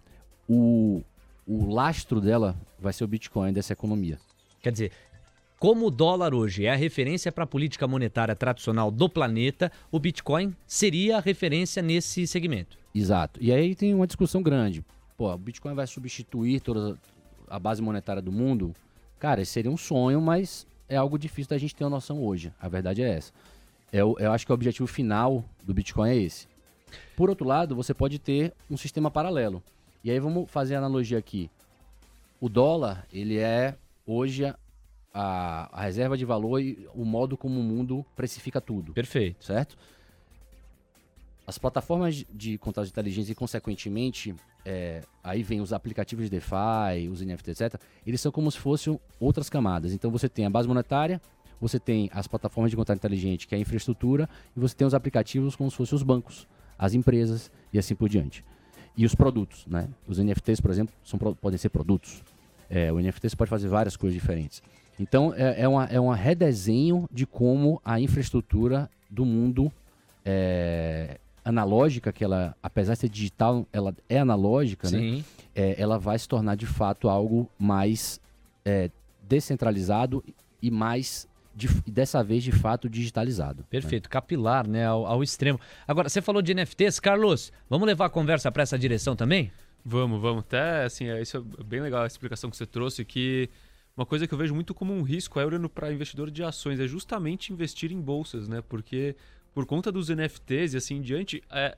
[0.48, 1.02] o,
[1.46, 4.18] o lastro dela vai ser o Bitcoin dessa economia.
[4.62, 4.92] Quer dizer,
[5.64, 9.98] como o dólar hoje é a referência para a política monetária tradicional do planeta, o
[9.98, 12.76] Bitcoin seria a referência nesse segmento.
[12.94, 13.42] Exato.
[13.42, 14.84] E aí tem uma discussão grande.
[15.16, 16.98] Pô, o Bitcoin vai substituir toda
[17.48, 18.74] a base monetária do mundo?
[19.18, 22.52] Cara, esse seria um sonho, mas é algo difícil da gente ter uma noção hoje.
[22.60, 23.32] A verdade é essa.
[23.90, 26.46] Eu, eu acho que o objetivo final do Bitcoin é esse.
[27.16, 29.62] Por outro lado, você pode ter um sistema paralelo.
[30.04, 31.50] E aí vamos fazer a analogia aqui.
[32.38, 33.74] O dólar, ele é
[34.06, 34.44] hoje
[35.14, 39.44] a, a, reserva de valor e o modo como o mundo precifica tudo Perfeito.
[39.44, 39.78] certo?
[41.46, 47.08] As plataformas de- contratos de inteligência e, consequentemente, é, aí vem os aplicativos de DeFi,
[47.10, 47.80] os NFT, etc.
[48.04, 49.92] Eles são como se fossem outras camadas.
[49.92, 51.20] Então, você tem a base monetária,
[51.60, 54.94] você tem as plataformas de contrato inteligente, que é a infraestrutura, e você tem os
[54.94, 56.48] aplicativos como se fossem os bancos,
[56.78, 58.42] as empresas e assim por diante.
[58.96, 59.88] E os produtos, né?
[60.06, 62.22] Os NFTs, por exemplo, são, podem ser produtos.
[62.70, 64.62] É, o NFT você pode fazer várias coisas diferentes.
[64.98, 69.72] Então, é, é, uma, é um redesenho de como a infraestrutura do mundo
[70.24, 74.98] é, analógica, que ela, apesar de ser digital, ela é analógica, né?
[75.54, 78.20] É, ela vai se tornar de fato algo mais
[78.64, 78.90] é,
[79.28, 80.24] descentralizado
[80.62, 83.58] e mais, de- dessa vez, de fato, digitalizado.
[83.60, 83.66] né?
[83.70, 85.60] Perfeito, capilar, né, ao, ao extremo.
[85.86, 89.52] Agora, você falou de NFTs, Carlos, vamos levar a conversa para essa direção também?
[89.84, 90.44] Vamos, vamos.
[90.44, 93.50] Até, assim, é, isso é bem legal a explicação que você trouxe, que
[93.96, 96.80] uma coisa que eu vejo muito como um risco é olhando para investidor de ações,
[96.80, 98.62] é justamente investir em bolsas, né?
[98.68, 99.14] Porque
[99.54, 101.76] por conta dos NFTs e assim em diante, é,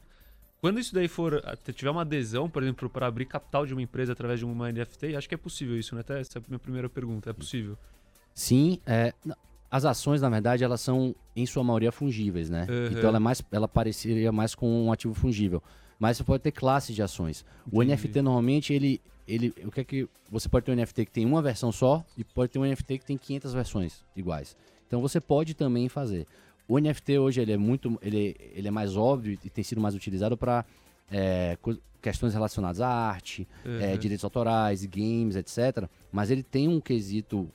[0.61, 3.83] quando isso daí for, até tiver uma adesão, por exemplo, para abrir capital de uma
[3.83, 6.01] empresa através de uma NFT, acho que é possível isso, né?
[6.01, 7.77] Até essa é a minha primeira pergunta, é possível.
[8.35, 9.13] Sim, é,
[9.71, 12.67] as ações, na verdade, elas são, em sua maioria, fungíveis, né?
[12.69, 12.87] Uhum.
[12.87, 15.63] Então ela, é mais, ela pareceria mais com um ativo fungível.
[15.99, 17.45] Mas você pode ter classes de ações.
[17.71, 18.09] O Entendi.
[18.09, 19.53] NFT, normalmente, ele, ele.
[19.65, 20.09] O que é que.
[20.31, 22.99] Você pode ter um NFT que tem uma versão só e pode ter um NFT
[22.99, 24.57] que tem 500 versões iguais.
[24.87, 26.27] Então você pode também fazer.
[26.69, 27.99] O NFT hoje ele é muito.
[28.03, 30.65] Ele, ele é mais óbvio e tem sido mais utilizado para
[32.03, 33.99] questões relacionadas à arte, é, Uhum.
[33.99, 35.89] direitos autorais, games, etc.
[36.13, 37.49] Mas ele tem um quesito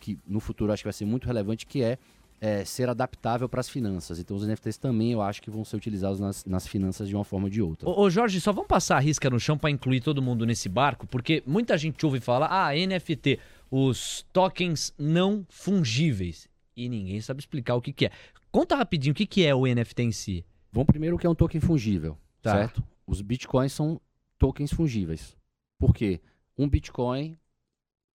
[0.00, 1.98] que no futuro acho que vai ser muito relevante, que é,
[2.40, 4.18] é, ser adaptável para as finanças.
[4.18, 7.24] Então os NFTs também eu acho que vão ser utilizados nas, nas finanças de uma
[7.24, 7.88] forma ou de outra.
[7.88, 10.68] Ô, ô, Jorge, só vamos passar a risca no chão para incluir todo mundo nesse
[10.68, 13.38] barco, porque muita gente ouve falar, ah, NFT,
[13.70, 16.48] os tokens não fungíveis.
[16.76, 18.10] E ninguém sabe explicar o que, que é.
[18.52, 20.44] Conta rapidinho o que, que é o NFT em si.
[20.72, 22.52] Vamos primeiro o que é um token fungível, Tá.
[22.52, 22.82] certo?
[23.06, 24.00] Os bitcoins são
[24.38, 25.36] tokens fungíveis.
[25.78, 26.20] Por quê?
[26.56, 27.36] Um bitcoin,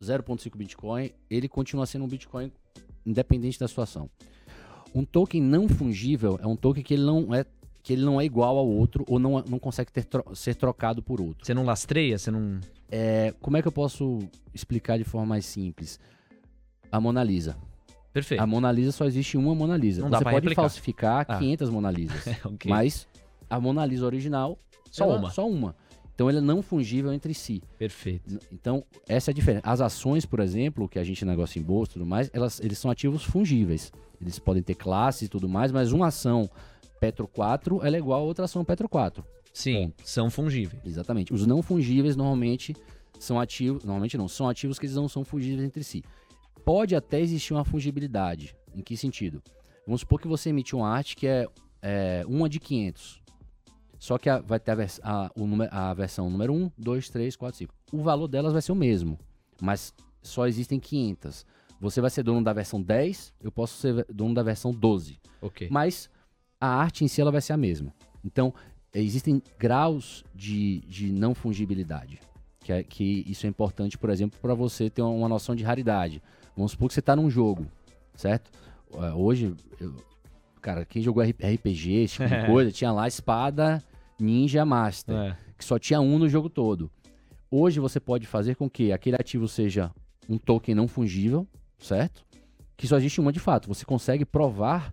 [0.01, 2.51] 0.5 bitcoin, ele continua sendo um bitcoin
[3.05, 4.09] independente da situação.
[4.95, 7.45] Um token não fungível é um token que ele não é
[7.81, 11.01] que ele não é igual ao outro ou não, não consegue ter tro- ser trocado
[11.03, 11.45] por outro.
[11.45, 12.59] Você não lastreia, você não.
[12.89, 14.19] É, como é que eu posso
[14.53, 15.99] explicar de forma mais simples?
[16.89, 17.57] A Mona Lisa.
[18.13, 18.39] Perfeito.
[18.41, 20.01] A Mona Lisa só existe uma Mona Lisa.
[20.03, 20.61] Não Você pode replicar.
[20.61, 21.39] falsificar Ah.
[21.39, 22.23] 500 Mona Lisas.
[22.45, 22.69] Ok.
[22.69, 23.05] Mas
[23.49, 24.57] a Mona Lisa original
[24.89, 25.29] Só ela- uma.
[25.31, 25.75] Só uma.
[26.13, 27.61] Então ele é não fungível entre si.
[27.77, 28.39] Perfeito.
[28.51, 29.63] Então, essa é a diferença.
[29.65, 32.77] As ações, por exemplo, que a gente negocia em bolsa e tudo mais, elas, eles
[32.77, 33.91] são ativos fungíveis.
[34.21, 36.49] Eles podem ter classes e tudo mais, mas uma ação
[36.99, 39.23] Petro 4 ela é igual a outra ação Petro 4.
[39.51, 40.81] Sim, são fungíveis.
[40.85, 41.33] Exatamente.
[41.33, 42.75] Os não fungíveis normalmente
[43.19, 43.83] são ativos.
[43.83, 46.03] Normalmente não, são ativos que eles não são fungíveis entre si.
[46.63, 48.55] Pode até existir uma fungibilidade.
[48.75, 49.41] Em que sentido?
[49.85, 51.45] Vamos supor que você emite uma arte que é,
[51.81, 53.22] é uma de 500.
[54.03, 55.31] Só que a- vai ter a, vers- a-
[55.71, 57.73] a versão número 1, 2, 3, 4, 5.
[57.93, 59.17] O valor delas vai ser o mesmo,
[59.61, 61.45] mas só existem 500.
[61.79, 65.21] Você vai ser dono da versão 10, eu posso ser dono da versão 12.
[65.41, 65.69] Ok.
[65.71, 66.09] Mas
[66.59, 67.93] a arte em si ela vai ser a mesma.
[68.25, 68.53] Então,
[68.93, 72.19] existem graus de, de não fungibilidade.
[72.59, 76.21] Que, é, que isso é importante, por exemplo, para você ter uma noção de raridade.
[76.57, 77.65] Vamos supor que você está num jogo,
[78.15, 78.51] certo?
[78.91, 79.95] Uh, hoje, eu,
[80.61, 83.81] cara, quem jogou RPG, esse tipo de coisa, tinha lá espada
[84.23, 85.37] Ninja Master, É.
[85.57, 86.89] que só tinha um no jogo todo.
[87.51, 89.91] Hoje você pode fazer com que aquele ativo seja
[90.27, 91.45] um token não fungível,
[91.77, 92.25] certo?
[92.75, 93.67] Que só existe uma de fato.
[93.67, 94.91] Você consegue provar,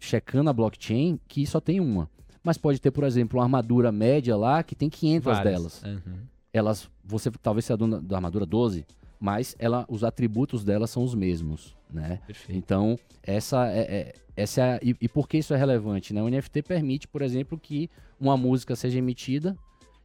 [0.00, 2.10] checando a blockchain, que só tem uma.
[2.42, 5.44] Mas pode ter, por exemplo, uma armadura média lá que tem 500 Várias.
[5.54, 5.82] delas.
[5.82, 6.16] Uhum.
[6.52, 8.86] Elas, você talvez seja dona da armadura 12,
[9.20, 12.20] mas ela, os atributos delas são os mesmos, né?
[12.26, 12.56] Perfeito.
[12.58, 16.12] Então, essa é, é- essa é a- e, e por que isso é relevante?
[16.12, 16.22] Né?
[16.22, 17.88] O NFT permite, por exemplo, que
[18.20, 19.56] uma música seja emitida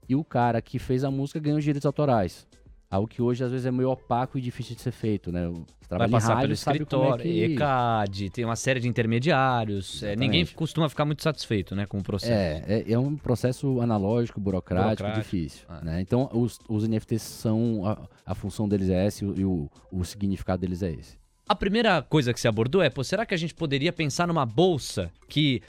[0.07, 2.47] e o cara que fez a música ganha os direitos autorais.
[2.89, 5.47] Algo que hoje às vezes é meio opaco e difícil de ser feito, né?
[5.47, 7.43] Você Vai trabalha em passar rádio, pelo é escritório, que...
[7.53, 10.03] ECAD, tem uma série de intermediários.
[10.03, 12.34] É, ninguém costuma ficar muito satisfeito né, com o processo.
[12.34, 15.23] É, é, é um processo analógico, burocrático, Burocrático.
[15.23, 15.65] difícil.
[15.69, 15.82] Ah.
[15.82, 16.01] Né?
[16.01, 17.86] Então, os, os NFTs são.
[17.86, 21.17] A, a função deles é essa e, o- e o, o significado deles é esse.
[21.47, 24.45] A primeira coisa que você abordou é, pô, será que a gente poderia pensar numa
[24.45, 25.61] bolsa que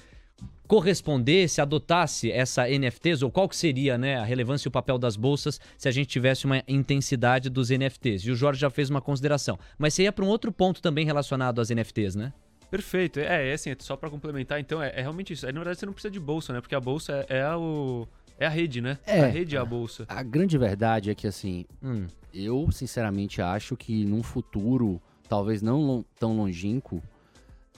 [0.67, 5.17] correspondesse, adotasse essa NFTs, ou qual que seria né, a relevância e o papel das
[5.17, 8.23] bolsas se a gente tivesse uma intensidade dos NFTs?
[8.25, 9.59] E o Jorge já fez uma consideração.
[9.77, 12.33] Mas você ia para um outro ponto também relacionado às NFTs, né?
[12.71, 13.21] Perfeito.
[13.21, 15.47] É, é assim, só pra complementar, então, é, é realmente isso.
[15.47, 16.61] Aí, na verdade, você não precisa de bolsa, né?
[16.63, 18.09] Porque a bolsa é, é a, o,
[18.39, 18.99] é a rede, né?
[19.07, 19.21] É.
[19.21, 20.07] A rede é a bolsa.
[20.09, 25.03] A grande verdade é que, assim, Hum, eu sinceramente acho que num futuro,
[25.33, 27.03] talvez não tão longínquo,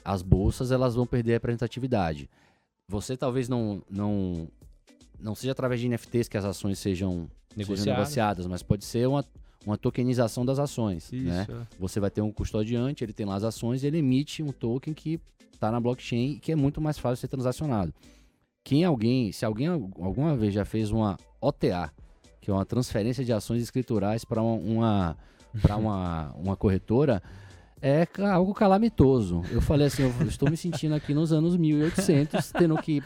[0.04, 2.28] as bolsas elas vão perder a representatividade.
[2.88, 4.48] Você talvez não, não,
[5.20, 7.86] não seja através de NFTs que as ações sejam sejam Negociadas.
[7.86, 9.24] negociadas, mas pode ser uma,
[9.64, 11.24] uma tokenização das ações, Isso.
[11.24, 11.46] né?
[11.48, 11.66] é.
[11.78, 14.92] Você vai ter um custodiante, ele tem lá as ações e ele emite um token
[14.92, 15.20] que
[15.52, 17.94] está na blockchain e que é muito mais fácil de ser transacionado.
[18.64, 21.92] Quem alguém, se alguém al- alguma vez já fez uma OTA,
[22.40, 25.16] que é uma transferência de ações escriturais para uma, uma,
[25.62, 27.22] pra uma, uma corretora,
[27.82, 29.42] é algo calamitoso.
[29.50, 33.02] Eu falei assim, eu estou me sentindo aqui nos anos 1800, tendo que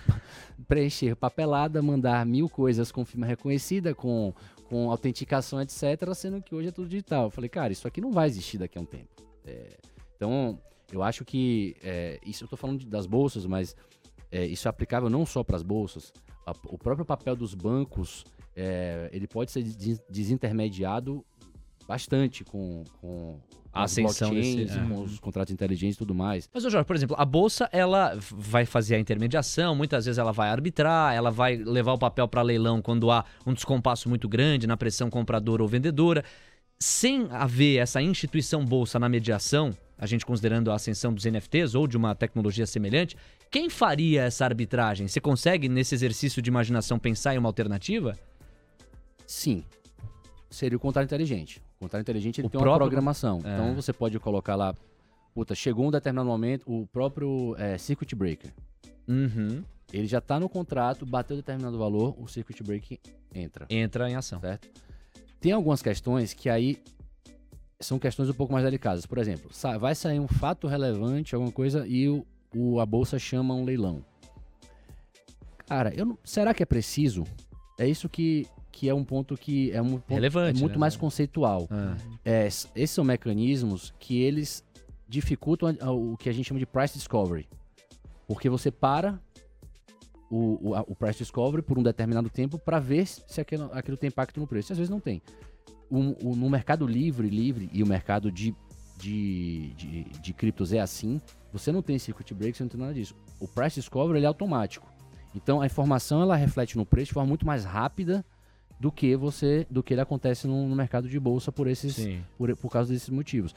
[0.66, 4.32] preencher papelada, mandar mil coisas com firma reconhecida, com,
[4.68, 7.24] com autenticação, etc., sendo que hoje é tudo digital.
[7.24, 9.08] Eu falei, cara, isso aqui não vai existir daqui a um tempo.
[9.46, 9.76] É,
[10.16, 10.58] então,
[10.92, 13.74] eu acho que, é, isso eu estou falando de- das bolsas, mas
[14.30, 16.12] é, isso é aplicável não só para as bolsas.
[16.46, 18.24] A- o próprio papel dos bancos,
[18.54, 21.24] é, ele pode ser des- desintermediado
[21.88, 23.40] bastante com, com
[23.72, 24.86] A as ascensão blockchains desse- e é.
[24.88, 26.48] com os contratos inteligentes e tudo mais.
[26.52, 30.30] Mas, ô Jorge, por exemplo, a bolsa, ela vai fazer a intermediação, muitas vezes ela
[30.32, 34.66] vai arbitrar, ela vai levar o papel para leilão quando há um descompasso muito grande
[34.66, 36.22] na pressão compradora ou vendedora.
[36.78, 41.88] Sem haver essa instituição bolsa na mediação, a gente considerando a ascensão dos NFTs ou
[41.88, 43.16] de uma tecnologia semelhante,
[43.50, 45.08] quem faria essa arbitragem?
[45.08, 48.16] Você consegue, nesse exercício de imaginação, pensar em uma alternativa?
[49.26, 49.64] Sim,
[50.50, 51.60] seria o contrato inteligente.
[51.78, 53.40] O contrato inteligente ele O tem uma próprio- programação.
[53.44, 53.54] É.
[53.54, 54.74] Então você pode colocar lá,
[55.34, 58.52] puta, chegou um determinado momento, o próprio é, circuit breaker.
[59.06, 59.62] Uhum.
[59.92, 62.98] Ele já está no contrato, bateu determinado valor, o circuit breaker
[63.34, 64.40] entra, Entra em ação.
[64.40, 64.68] certo?
[65.40, 66.82] Tem algumas questões que aí
[67.80, 69.06] são questões um pouco mais delicadas.
[69.06, 69.48] Por exemplo,
[69.78, 74.04] vai sair um fato relevante, alguma coisa, e o, o- a bolsa chama um leilão.
[75.66, 77.24] Cara, eu não- será que é preciso?
[77.78, 78.46] É isso que,
[78.78, 80.78] que é um ponto que é, um ponto, Relevante, é muito né?
[80.78, 81.66] mais conceitual.
[81.68, 84.64] Ah, É, esses são mecanismos que eles
[85.08, 87.48] dificultam o que a gente chama de price discovery.
[88.28, 89.20] Porque você para
[90.30, 94.06] o, o, o price discovery por um determinado tempo para ver se aquilo, aquilo tem
[94.06, 94.70] impacto no preço.
[94.70, 95.20] E às vezes não tem.
[95.90, 98.54] No mercado livre, livre e o mercado de,
[98.96, 101.20] de, de, de criptos é assim,
[101.52, 103.16] você não tem circuit break, você não tem nada disso.
[103.40, 104.86] O price discovery ele é automático.
[105.34, 108.24] Então a informação ela reflete no preço de forma muito mais rápida
[108.78, 112.22] do que você do que ele acontece no, no mercado de bolsa por esses sim.
[112.36, 113.54] por, por causa desses motivos.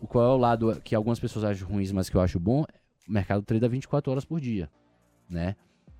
[0.00, 2.64] O qual é o lado que algumas pessoas acham ruins, mas que eu acho bom?
[3.08, 4.68] O mercado trade 24 horas por dia,
[5.28, 5.54] né?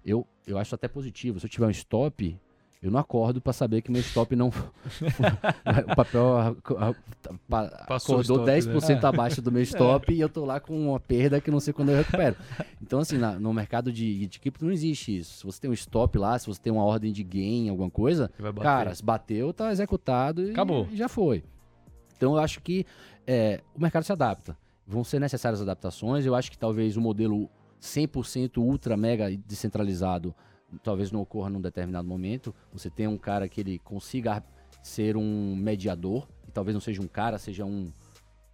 [0.05, 1.39] Eu, eu acho até positivo.
[1.39, 2.37] Se eu tiver um stop,
[2.83, 4.49] eu não acordo para saber que meu stop não
[5.93, 6.55] o papel a-
[7.51, 8.57] a- acordou stop, né?
[8.59, 11.73] 10% abaixo do meu stop e eu tô lá com uma perda que não sei
[11.73, 12.37] quando eu recupero.
[12.83, 15.39] Então assim, na- no mercado de, de cripto não existe isso.
[15.39, 18.31] Se você tem um stop lá, se você tem uma ordem de gain, alguma coisa.
[18.63, 20.89] Cara, se bateu, tá executado e Acabou.
[20.91, 21.45] e já foi.
[22.17, 22.85] Então eu acho que
[23.27, 24.57] é, o mercado se adapta.
[24.87, 26.27] Vão ser necessárias adaptações.
[26.27, 27.49] Eu acho que talvez o modelo
[27.81, 30.35] 100% ultra mega descentralizado
[30.83, 32.55] talvez não ocorra num determinado momento.
[32.73, 34.43] Você tem um cara que ele consiga
[34.83, 37.93] ser um mediador, e talvez não seja um cara, seja um,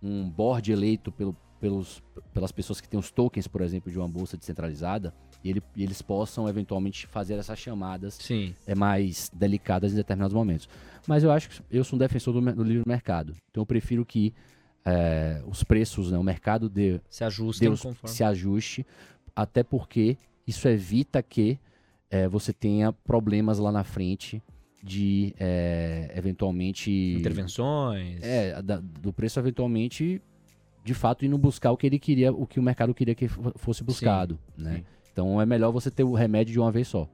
[0.02, 2.02] um board eleito pelo, pelos,
[2.32, 5.82] pelas pessoas que têm os tokens, por exemplo, de uma bolsa descentralizada, e, ele, e
[5.82, 8.54] eles possam eventualmente fazer essas chamadas Sim.
[8.66, 10.68] é mais delicadas em determinados momentos.
[11.06, 13.34] Mas eu acho que eu sou um defensor do, do livre mercado.
[13.50, 14.34] Então eu prefiro que
[14.84, 17.68] é, os preços, né, o mercado dê, Se ajustem
[18.04, 18.86] se ajuste,
[19.34, 20.16] até porque
[20.46, 21.58] isso evita que
[22.10, 24.42] é, você tenha problemas lá na frente
[24.82, 28.22] de é, eventualmente Intervenções.
[28.22, 30.22] é, da- do preço eventualmente
[30.84, 33.52] de fato indo buscar o que ele queria, o que o mercado queria que fo-
[33.56, 34.76] fosse buscado, né?
[34.76, 34.84] sim.
[35.12, 37.08] Então é melhor você ter o remédio de uma vez só.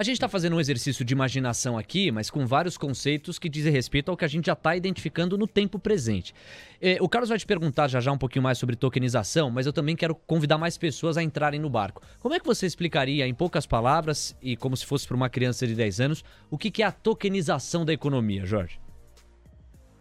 [0.00, 3.72] A gente está fazendo um exercício de imaginação aqui, mas com vários conceitos que dizem
[3.72, 6.32] respeito ao que a gente já está identificando no tempo presente.
[6.80, 9.72] Eh, o Carlos vai te perguntar já já um pouquinho mais sobre tokenização, mas eu
[9.72, 12.00] também quero convidar mais pessoas a entrarem no barco.
[12.20, 15.66] Como é que você explicaria, em poucas palavras, e como se fosse para uma criança
[15.66, 18.78] de 10 anos, o que, que é a tokenização da economia, Jorge?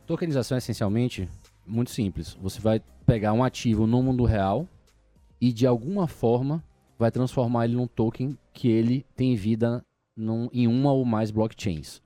[0.06, 1.28] Tokenização é essencialmente
[1.66, 2.38] muito simples.
[2.40, 4.68] Você vai pegar um ativo no mundo real
[5.42, 6.64] e de alguma forma
[7.00, 9.84] vai transformar ele num token que ele tem vida
[10.18, 12.02] num- em uma ou mais blockchains.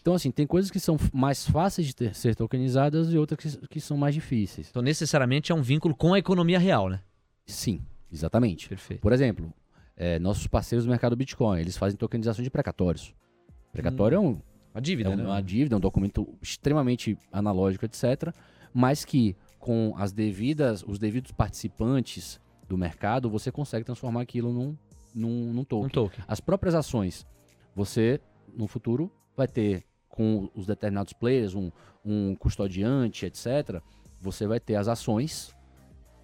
[0.00, 3.68] Então, assim, tem coisas que são mais fáceis de ter- ser tokenizadas e outras que,
[3.68, 4.68] que são mais difíceis.
[4.70, 7.00] Então, necessariamente é um vínculo com a economia real, né?
[7.44, 7.80] Sim,
[8.12, 8.68] exatamente.
[8.68, 9.00] Perfeito.
[9.00, 9.52] Por exemplo,
[9.96, 13.12] eh, nossos parceiros do mercado Bitcoin, eles fazem tokenização de precatórios.
[13.72, 14.40] Precatório é um,
[14.72, 15.24] A dívida, é né?
[15.24, 18.32] uma dívida, é um documento extremamente analógico, etc.
[18.72, 24.76] Mas que com as devidas, os devidos participantes do mercado, você consegue transformar aquilo num,
[25.16, 25.86] num, num token.
[25.86, 26.24] Um token.
[26.28, 27.26] As próprias ações,
[27.74, 28.20] você
[28.54, 31.70] no futuro vai ter com os determinados players, um,
[32.04, 33.80] um custodiante, etc.
[34.20, 35.54] Você vai ter as ações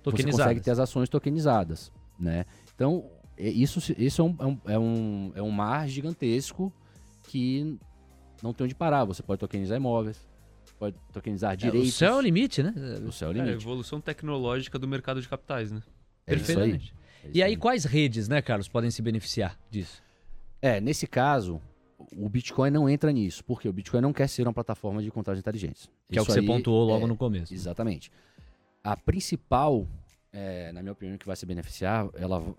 [0.04, 0.40] você Tokenizadas.
[0.44, 2.44] consegue ter as ações tokenizadas, né?
[2.74, 6.72] Então, é- isso, isso é, um, é, um, é, um, é um mar gigantesco
[7.28, 7.78] que
[8.42, 9.04] não tem onde parar.
[9.04, 10.18] Você pode tokenizar imóveis,
[10.78, 11.90] pode tokenizar É, direitos.
[11.90, 12.74] o céu é o limite, né?
[13.06, 13.62] O céu é o É a limite.
[13.62, 15.82] evolução tecnológica do mercado de capitais, né?
[16.26, 16.56] É isso aí.
[16.56, 16.94] Perfeitamente.
[17.24, 20.02] É isso E aí, quais redes, né, Carlos, podem se beneficiar disso?
[20.60, 21.60] É, nesse caso,
[22.16, 25.40] o Bitcoin não entra nisso, porque o Bitcoin não quer ser uma plataforma de contratos
[25.40, 25.90] inteligentes.
[26.10, 27.52] Que é o Isso que você pontuou logo é- no começo.
[27.52, 28.10] Exatamente.
[28.82, 29.86] A principal,
[30.32, 32.54] é, na minha opinião, que vai se beneficiar, ela,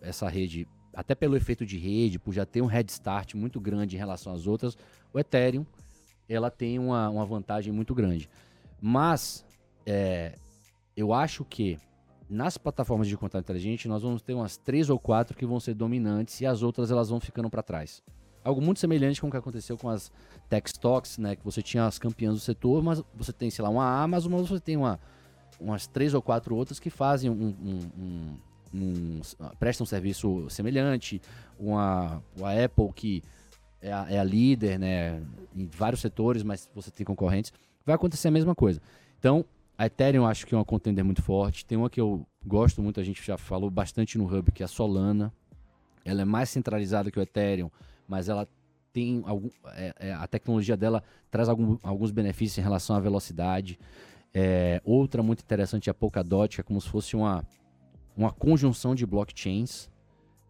[0.00, 3.96] essa rede, até pelo efeito de rede, por já ter um head start muito grande
[3.96, 4.76] em relação às outras,
[5.12, 5.66] o Ethereum,
[6.28, 8.28] ela tem uma, uma vantagem muito grande.
[8.80, 9.44] Mas,
[9.84, 10.36] é,
[10.96, 11.78] eu acho que
[12.28, 15.74] nas plataformas de contrato inteligente, nós vamos ter umas três ou quatro que vão ser
[15.74, 18.02] dominantes e as outras elas vão ficando para trás.
[18.42, 20.10] Algo muito semelhante com o que aconteceu com as
[20.48, 21.34] tech stocks, né?
[21.36, 24.48] Que você tinha as campeãs do setor, mas você tem, sei lá, uma Amazon, mas
[24.48, 25.00] você tem uma,
[25.60, 28.38] umas três ou quatro outras que fazem um, um- um-
[28.74, 29.20] um-
[29.58, 31.20] prestam um serviço semelhante,
[31.58, 33.22] uma, uma Apple que
[33.80, 35.22] é a, é a líder, né,
[35.54, 37.52] em vários setores, mas você tem concorrentes,
[37.84, 38.80] vai acontecer a mesma coisa.
[39.18, 39.44] Então,
[39.78, 41.64] a Ethereum eu acho que é uma contender muito forte.
[41.64, 44.66] Tem uma que eu gosto muito, a gente já falou bastante no Hub, que é
[44.66, 45.32] a Solana.
[46.04, 47.70] Ela é mais centralizada que o Ethereum,
[48.08, 48.48] mas ela
[48.92, 53.78] tem algum, é- é, a tecnologia dela traz algum- alguns benefícios em relação à velocidade.
[54.32, 57.44] É, outra muito interessante é a Polkadot, que é como se fosse uma,
[58.16, 59.90] uma conjunção de blockchains.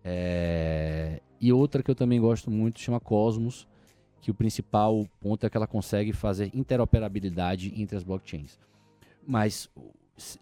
[0.05, 3.67] É, e outra que eu também gosto muito chama Cosmos,
[4.21, 8.59] que o principal ponto é que ela consegue fazer interoperabilidade entre as blockchains.
[9.27, 9.69] Mas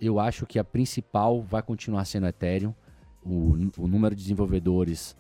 [0.01, 2.75] eu acho que a principal vai continuar sendo a Ethereum.
[3.25, 5.17] O, o número de desenvolvedores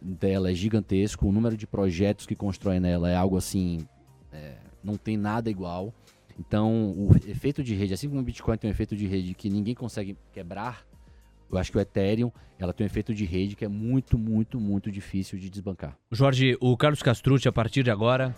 [0.00, 3.86] dela é gigantesco, o número de projetos que constroem nela é algo assim,
[4.32, 5.92] é, não tem nada igual.
[6.38, 9.50] Então, o efeito de rede, assim como o Bitcoin tem um efeito de rede que
[9.50, 10.86] ninguém consegue quebrar,
[11.50, 14.60] eu acho que o Ethereum, ela tem um efeito de rede que é muito, muito,
[14.60, 15.96] muito difícil de desbancar.
[16.12, 18.34] Jorge, o Carlos Castrucci, a partir de agora,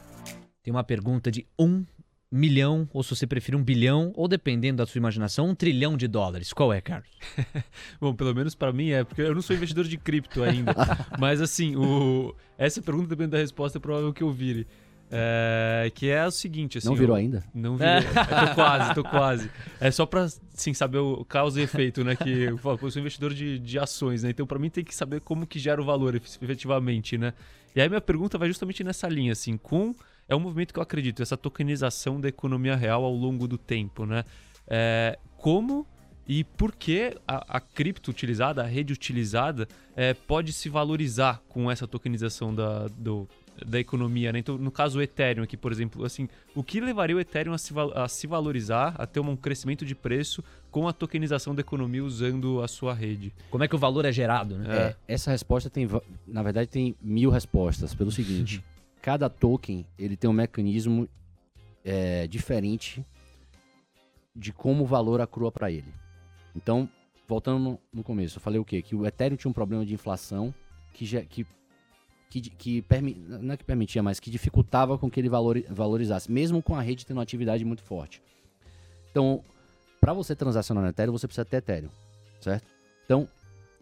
[0.63, 1.85] tem uma pergunta de um
[2.33, 6.07] milhão, ou se você preferir um bilhão, ou dependendo da sua imaginação, um trilhão de
[6.07, 6.53] dólares.
[6.53, 7.11] Qual é, Carlos?
[8.01, 10.73] Bom, pelo menos pra mim é, porque eu não sou investidor de cripto ainda.
[11.19, 12.35] mas assim, o...
[12.57, 14.67] essa pergunta, dependendo da resposta, é provável que eu vire.
[15.13, 16.87] É, Que é o seguinte, assim...
[16.87, 17.43] não virou eu- ainda?
[17.53, 17.91] Não virou.
[18.31, 19.51] É, tô quase, tô quase.
[19.81, 22.15] É só pra, sim, saber o causa e efeito, né?
[22.15, 24.31] Que eu, falo, eu sou investidor de, de ações, né?
[24.31, 27.35] Então, pra mim, tem que saber como que gera o valor, ef- efetivamente, né?
[27.75, 29.93] E aí, minha pergunta vai justamente nessa linha, assim, com...
[30.31, 34.07] É um movimento que eu acredito, essa tokenização da economia real ao longo do tempo,
[34.07, 34.25] né?
[34.69, 35.85] É, como
[36.25, 39.67] e por que a, a cripto utilizada, a rede utilizada,
[39.97, 43.29] é, pode se valorizar com essa tokenização da, do,
[43.67, 44.39] da economia, né?
[44.39, 47.59] Então, no caso o Ethereum aqui, por exemplo, assim, o que levaria o Ethereum a
[47.59, 52.05] se, a se valorizar, a ter um crescimento de preço com a tokenização da economia
[52.05, 53.33] usando a sua rede?
[53.51, 54.95] Como é que o valor é gerado, né?
[55.09, 55.89] É, essa resposta tem,
[56.25, 57.93] na verdade, tem mil respostas.
[57.93, 58.63] Pelo seguinte,
[59.01, 61.09] cada token ele tem um mecanismo
[61.85, 63.05] é, diferente
[64.35, 65.93] de como o valor acrua para ele.
[66.55, 66.89] Então,
[67.27, 68.83] voltando no, no começo, eu falei o quê?
[68.83, 70.55] Que o Ethereum tinha um problema de inflação
[70.93, 71.47] que, já, que,
[72.29, 76.31] que, que permi, não é que permitia, mas que dificultava com que ele valori, valorizasse,
[76.31, 78.23] mesmo com a rede tendo uma atividade muito forte.
[79.11, 79.43] Então,
[80.01, 81.91] para você transacionar no Ethereum, você precisa ter Ethereum,
[82.41, 82.67] certo?
[83.05, 83.29] Então,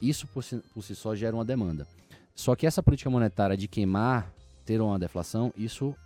[0.00, 1.86] isso por si, por si só gera uma demanda.
[2.34, 4.32] Só que essa política monetária de queimar,
[4.68, 5.96] ter uma deflação, isso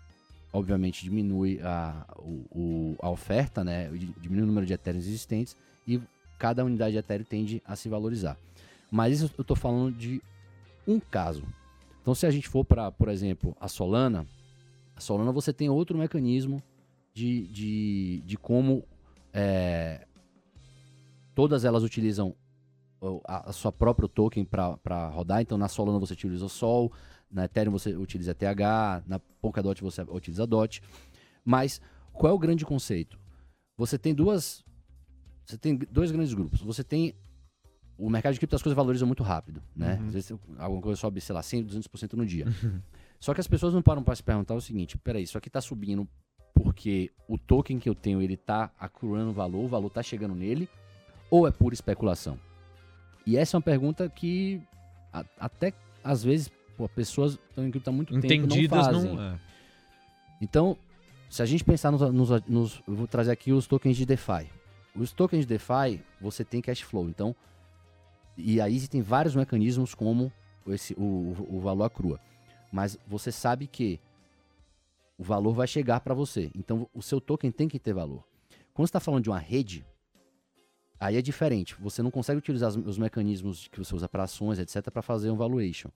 [0.53, 3.91] obviamente diminui a, o, a oferta, né?
[4.21, 6.01] diminui o número de Ethereum existentes e
[6.39, 8.39] cada unidade de Ethereum tende a se valorizar.
[8.89, 10.23] Mas isso eu estou falando de
[10.87, 11.43] um caso.
[12.01, 14.25] Então, se a gente for para, por exemplo, a Solana,
[14.95, 16.63] a Solana você tem outro mecanismo
[17.13, 18.85] de, de, de como
[19.33, 20.07] é,
[21.35, 22.33] todas elas utilizam
[23.27, 25.43] a, a sua própria token para rodar.
[25.43, 26.93] Então, na Solana você utiliza o Sol,
[27.33, 30.83] na Ethereum você utiliza TH, na Polkadot você utiliza DOT.
[31.45, 31.81] Mas
[32.13, 33.19] qual é o grande conceito?
[33.77, 34.65] Você tem duas.
[35.45, 36.61] Você tem dois grandes grupos.
[36.61, 37.15] Você tem.
[37.99, 39.99] O mercado de cripto as coisas valorizam muito rápido, né?
[40.01, 40.07] Uhum.
[40.09, 42.47] Às vezes alguma coisa sobe, sei lá, 100, 200% no dia.
[42.47, 42.81] Uhum.
[43.21, 45.61] Só que as pessoas não param para se perguntar o seguinte: peraí, isso aqui está
[45.61, 46.09] subindo
[46.55, 50.69] porque o token que eu tenho ele está acumulando valor, o valor está chegando nele,
[51.31, 52.39] ou é pura especulação?
[53.27, 54.61] E essa é uma pergunta que
[55.13, 55.73] a, até
[56.03, 56.51] às vezes
[56.83, 59.15] pô, pessoas estão em cripto há muito Entendidas tempo não fazem.
[59.15, 59.41] Não, é.
[60.41, 60.77] Então,
[61.31, 64.51] se a gente pensar nos, nos, nos, vou trazer aqui os tokens de DeFi.
[64.95, 67.09] Os tokens de DeFi, você tem cash flow.
[67.09, 67.35] Então,
[68.37, 70.33] e aí existem vários mecanismos como
[70.67, 72.19] esse, o, o valor crua.
[72.73, 74.01] Mas você sabe que
[75.17, 76.51] o valor vai chegar para você.
[76.57, 78.25] Então, o seu token tem que ter valor.
[78.75, 79.85] Quando você está falando de uma rede,
[81.03, 81.75] Aí é diferente.
[81.81, 85.37] Você não consegue utilizar os mecanismos que você usa para ações, etc., para fazer um
[85.37, 85.89] valuation.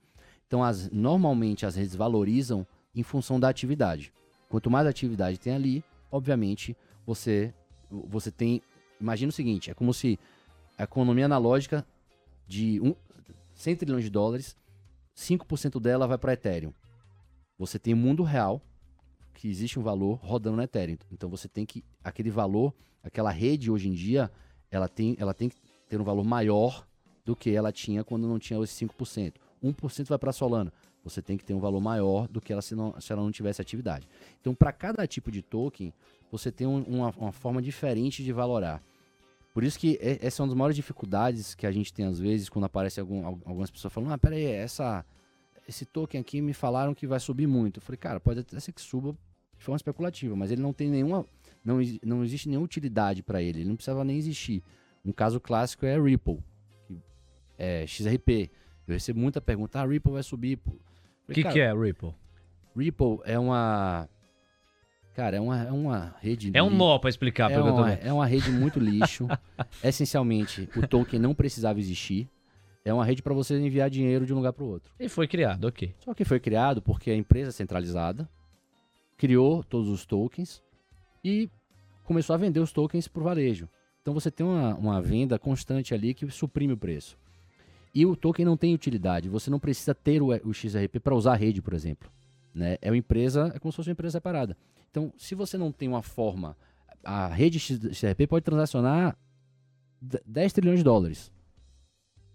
[0.46, 4.12] Então, as, normalmente, as redes valorizam em função da atividade.
[4.48, 7.52] Quanto mais atividade tem ali, obviamente, você,
[7.90, 8.62] você tem.
[9.00, 10.18] Imagina o seguinte: é como se
[10.78, 11.86] a economia analógica
[12.46, 12.94] de um,
[13.54, 14.56] 100 trilhões de dólares,
[15.16, 16.72] 5% dela vai para Ethereum.
[17.58, 18.60] Você tem o mundo real,
[19.34, 20.98] que existe um valor rodando no Ethereum.
[21.10, 21.84] Então você tem que.
[22.04, 22.72] Aquele valor,
[23.02, 24.30] aquela rede hoje em dia,
[24.70, 25.56] ela tem, ela tem que
[25.88, 26.86] ter um valor maior
[27.24, 29.34] do que ela tinha quando não tinha os 5%.
[29.62, 30.72] 1% vai para Solana.
[31.04, 33.30] Você tem que ter um valor maior do que ela se, não, se ela não
[33.30, 34.08] tivesse atividade.
[34.40, 35.92] Então, para cada tipo de token,
[36.30, 38.82] você tem um, uma, uma, forma diferente de valorar.
[39.54, 42.48] Por isso que essa é uma das maiores dificuldades que a gente tem às vezes
[42.48, 45.04] quando aparece algum, algumas pessoas falando: ah, peraí, essa,
[45.66, 47.78] esse token aqui me falaram que vai subir muito.
[47.78, 49.16] Eu falei, cara, pode até ser que suba
[49.56, 51.24] de forma especulativa, mas ele não tem nenhuma
[51.66, 54.62] não, não existe nenhuma utilidade para ele, ele não precisava nem existir.
[55.04, 56.38] Um caso clássico é Ripple,
[57.58, 58.50] é XRP.
[58.86, 60.58] Eu recebo muita pergunta, ah, Ripple vai subir.
[61.28, 62.14] O que, que é Ripple?
[62.76, 64.08] Ripple é uma.
[65.14, 66.50] Cara, é uma, é uma rede.
[66.52, 67.50] É um nó para explicar.
[67.50, 69.26] É uma, é uma rede muito lixo.
[69.82, 72.28] Essencialmente, o token não precisava existir.
[72.84, 74.92] É uma rede para você enviar dinheiro de um lugar para o outro.
[75.00, 75.92] E foi criado, ok.
[75.98, 78.28] Só que foi criado porque a empresa centralizada
[79.16, 80.62] criou todos os tokens
[81.24, 81.50] e
[82.04, 83.68] começou a vender os tokens por varejo.
[84.02, 87.18] Então você tem uma, uma venda constante ali que suprime o preço.
[87.96, 89.26] E o token não tem utilidade.
[89.26, 92.10] Você não precisa ter o, o XRP para usar a rede, por exemplo.
[92.54, 92.76] Né?
[92.82, 94.54] É uma empresa, é como se fosse uma empresa separada.
[94.90, 96.54] Então, se você não tem uma forma,
[97.02, 99.16] a rede XRP pode transacionar
[100.26, 101.32] 10 trilhões de dólares.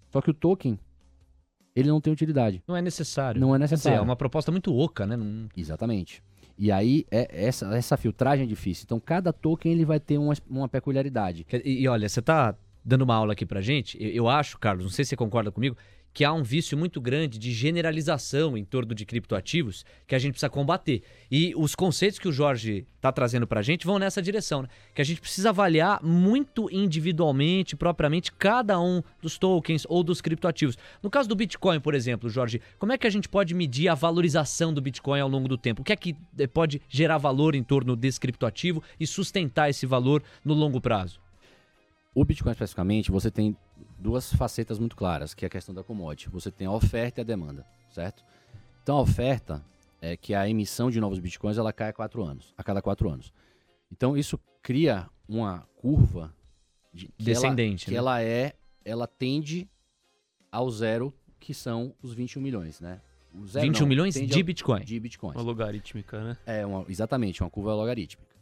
[0.10, 0.80] Só que o token,
[1.76, 2.64] ele não tem utilidade.
[2.68, 3.40] Não é necessário.
[3.40, 3.98] Não é necessário.
[3.98, 5.16] Dizer, é uma proposta muito oca, né?
[5.16, 5.48] Não...
[5.56, 6.24] Exatamente.
[6.58, 8.86] E aí, é, essa, essa filtragem é difícil.
[8.86, 11.46] Então, cada token ele vai ter uma, uma peculiaridade.
[11.64, 14.02] E, e olha, você está dando uma aula aqui pra gente.
[14.02, 15.78] Eu, eu acho, Carlos, não sei se você concorda comigo,
[16.14, 20.34] que há um vício muito grande de generalização em torno de criptoativos que a gente
[20.34, 21.04] precisa combater.
[21.30, 24.68] E os conceitos que o Jorge está trazendo para a gente vão nessa direção, né?
[24.94, 30.78] que a gente precisa avaliar muito individualmente, propriamente, cada um dos tokens ou dos criptoativos.
[31.02, 33.96] No caso do Bitcoin, por exemplo, Jorge, como é que a gente pode medir a
[33.96, 35.82] valorização do Bitcoin ao longo do tempo?
[35.82, 39.86] O que é que eh, pode gerar valor em torno desse criptoativo e sustentar esse
[39.86, 41.20] valor no longo prazo?
[42.14, 43.56] O Bitcoin especificamente, você tem
[43.98, 46.30] duas facetas muito claras, que é a questão da commodity.
[46.30, 48.24] Você tem a oferta e a demanda, certo?
[48.84, 49.64] Então a oferta
[50.02, 53.10] é que a emissão de novos bitcoins ela cai a quatro anos, a cada quatro
[53.10, 53.32] anos.
[53.90, 56.36] Então isso cria uma curva
[56.94, 57.98] de, que descendente, ela, que né?
[57.98, 58.54] ela é,
[58.84, 59.70] ela tende
[60.52, 63.02] ao zero, que são os 21 milhões, né?
[63.34, 64.84] O zero 21 não, milhões de ao, Bitcoin.
[64.84, 65.36] De bitcoins.
[65.36, 66.38] Uma logarítmica, né?
[66.46, 68.36] É, uma, exatamente, uma curva logarítmica.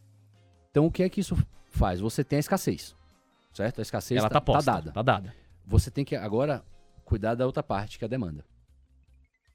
[0.72, 1.36] Então o que é que isso
[1.68, 2.00] faz?
[2.00, 2.96] Você tem a escassez,
[3.52, 3.78] certo?
[3.78, 4.92] A escassez ela tá, tá, posta, tá dada.
[4.92, 5.34] Tá dada.
[5.66, 6.64] Você tem que agora
[7.04, 8.44] cuidar da outra parte, que é a demanda.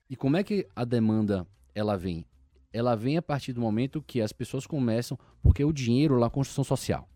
[0.10, 2.26] E como é que a demanda ela vem?
[2.72, 6.30] Ela vem a partir do momento que as pessoas começam, porque o dinheiro lá é
[6.30, 7.08] construção social.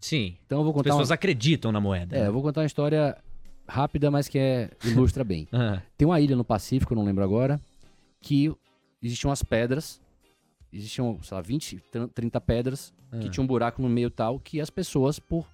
[0.00, 0.36] Sim.
[0.44, 1.14] Então eu vou As contar pessoas uma...
[1.14, 2.16] acreditam na moeda.
[2.16, 2.26] É, né?
[2.28, 3.16] eu vou contar uma história
[3.68, 4.70] rápida, mas que é...
[4.84, 5.48] ilustra bem.
[5.52, 7.60] Ah, Tem uma ilha no Pacífico, não lembro agora,
[8.20, 8.54] que
[9.02, 10.00] existiam as pedras,
[10.72, 11.80] existiam, sei lá, 20,
[12.14, 13.30] 30 pedras, que Ah.
[13.30, 15.46] tinha um buraco no meio tal, que as pessoas, por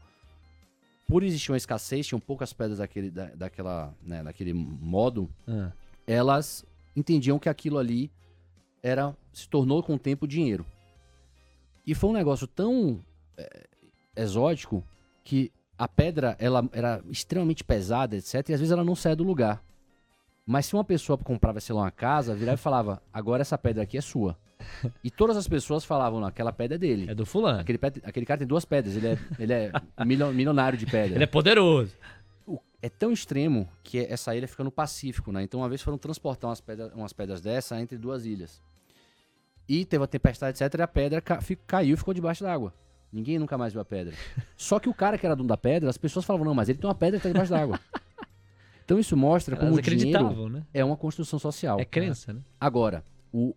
[1.06, 5.72] por existir uma escassez, tinham poucas pedras daquele, da, daquela, né, daquele modo, ah.
[6.06, 6.64] elas
[6.96, 8.10] entendiam que aquilo ali
[8.82, 10.64] era se tornou com o tempo dinheiro.
[11.86, 13.04] E foi um negócio tão
[13.36, 13.66] é,
[14.16, 14.84] exótico
[15.24, 18.34] que a pedra ela era extremamente pesada, etc.
[18.48, 19.62] E às vezes ela não saía do lugar.
[20.46, 23.82] Mas se uma pessoa comprava, sei lá, uma casa, virava e falava: agora essa pedra
[23.82, 24.36] aqui é sua.
[25.02, 27.10] E todas as pessoas falavam: não, aquela pedra é dele.
[27.10, 27.60] É do fulano.
[27.60, 29.72] Aquele, aquele cara tem duas pedras, ele é, ele é
[30.04, 31.16] milio- milionário de pedra.
[31.16, 31.92] Ele é poderoso.
[32.46, 35.42] O- é tão extremo que essa ilha fica no Pacífico, né?
[35.42, 38.60] Então, uma vez foram transportar umas pedras, umas pedras dessa entre duas ilhas.
[39.68, 40.78] E teve uma tempestade, etc.
[40.78, 42.74] E a pedra ca- caiu e ficou debaixo d'água.
[43.12, 44.14] Ninguém nunca mais viu a pedra.
[44.56, 46.78] Só que o cara que era dono da pedra, as pessoas falavam, não, mas ele
[46.78, 47.78] tem uma pedra que tá debaixo d'água.
[48.84, 50.64] Então isso mostra como Elas o dinheiro né?
[50.74, 51.78] é uma construção social.
[51.78, 52.40] É crença, né?
[52.60, 53.54] Agora, o,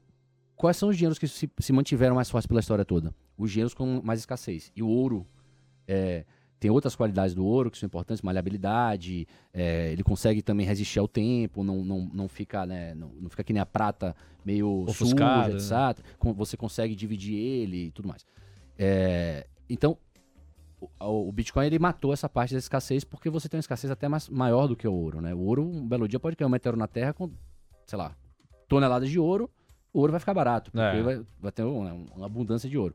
[0.55, 3.13] quais são os dinheiros que se, se mantiveram mais fortes pela história toda?
[3.37, 4.71] Os dinheiros com mais escassez.
[4.75, 5.25] E o ouro
[5.87, 6.25] é,
[6.59, 11.07] tem outras qualidades do ouro que são importantes, maleabilidade, é, ele consegue também resistir ao
[11.07, 15.59] tempo, não, não, não, fica, né, não, não fica que nem a prata meio Ofuscado,
[15.59, 16.05] suja, etc.
[16.17, 18.25] Com- Você consegue dividir ele e tudo mais.
[18.77, 19.97] É, então,
[20.99, 24.07] o, o Bitcoin ele matou essa parte da escassez porque você tem uma escassez até
[24.07, 25.33] mais, maior do que o ouro, né?
[25.33, 27.29] O ouro, um belo dia, pode cair um meteoro na Terra com,
[27.85, 28.15] sei lá,
[28.67, 29.49] toneladas de ouro,
[29.95, 31.01] o ouro vai ficar barato, porque É.
[31.01, 32.93] vai, vai ter uma, uma abundância de ouro.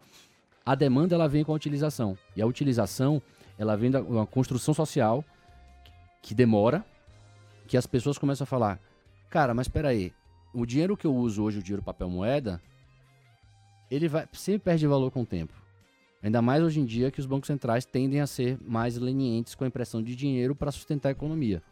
[0.64, 2.16] A demanda, ela vem com a utilização.
[2.36, 3.22] E a utilização,
[3.58, 5.24] ela vem da uma construção social
[6.22, 6.84] que demora,
[7.66, 8.78] que as pessoas começam a falar,
[9.30, 10.12] cara, mas espera aí,
[10.52, 12.60] o dinheiro que eu uso hoje, o dinheiro papel moeda,
[13.90, 15.54] ele vai sempre perde valor com o tempo.
[16.22, 19.64] Ainda mais hoje em dia que os bancos centrais tendem a ser mais lenientes com
[19.64, 21.62] a impressão de dinheiro para sustentar a economia.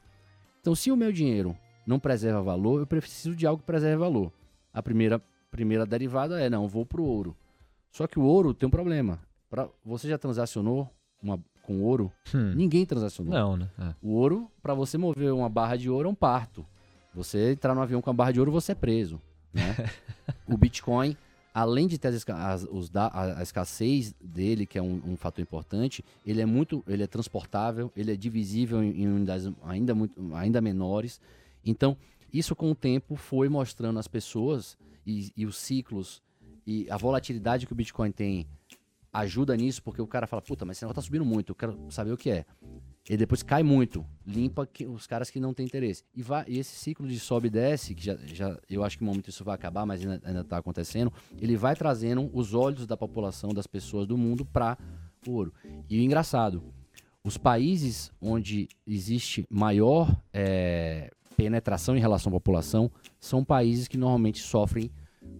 [0.60, 1.54] Então, se o meu dinheiro
[1.86, 4.32] não preserva valor, eu preciso de algo que preserve valor.
[4.78, 5.20] A primeira,
[5.50, 7.36] primeira derivada é, não, vou pro ouro.
[7.90, 9.18] Só que o ouro tem um problema.
[9.50, 10.88] Pra, você já transacionou
[11.20, 12.12] uma, com ouro?
[12.32, 12.54] Hum.
[12.54, 13.34] Ninguém transacionou.
[13.34, 13.68] Não, né?
[13.76, 13.92] É.
[14.00, 16.64] O ouro, para você mover uma barra de ouro, é um parto.
[17.12, 19.20] Você entrar no avião com a barra de ouro, você é preso.
[19.52, 19.74] Né?
[20.46, 21.16] o Bitcoin,
[21.52, 26.04] além de ter as os a, a escassez dele, que é um, um fator importante,
[26.24, 30.60] ele é muito, ele é transportável, ele é divisível em, em unidades ainda, muito, ainda
[30.60, 31.20] menores.
[31.66, 31.96] Então,
[32.32, 34.76] isso com o tempo foi mostrando às pessoas
[35.06, 36.22] e, e os ciclos
[36.66, 38.46] e a volatilidade que o Bitcoin tem
[39.12, 41.78] ajuda nisso, porque o cara fala, puta, mas esse negócio tá subindo muito, eu quero
[41.90, 42.44] saber o que é.
[43.08, 46.04] E depois cai muito, limpa que- os caras que não têm interesse.
[46.14, 49.02] E, vai, e esse ciclo de sobe e desce, que já, já eu acho que
[49.04, 51.10] no momento isso vai acabar, mas ainda, ainda tá acontecendo,
[51.40, 54.76] ele vai trazendo os olhos da população, das pessoas do mundo para
[55.26, 55.54] o ouro.
[55.88, 56.62] E o engraçado,
[57.24, 64.41] os países onde existe maior eh, penetração em relação à população são países que normalmente
[64.41, 64.91] sofrem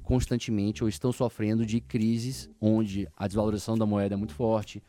[0.05, 4.81] constantemente ou estão sofrendo de crises onde a desvalorização da moeda é muito forte,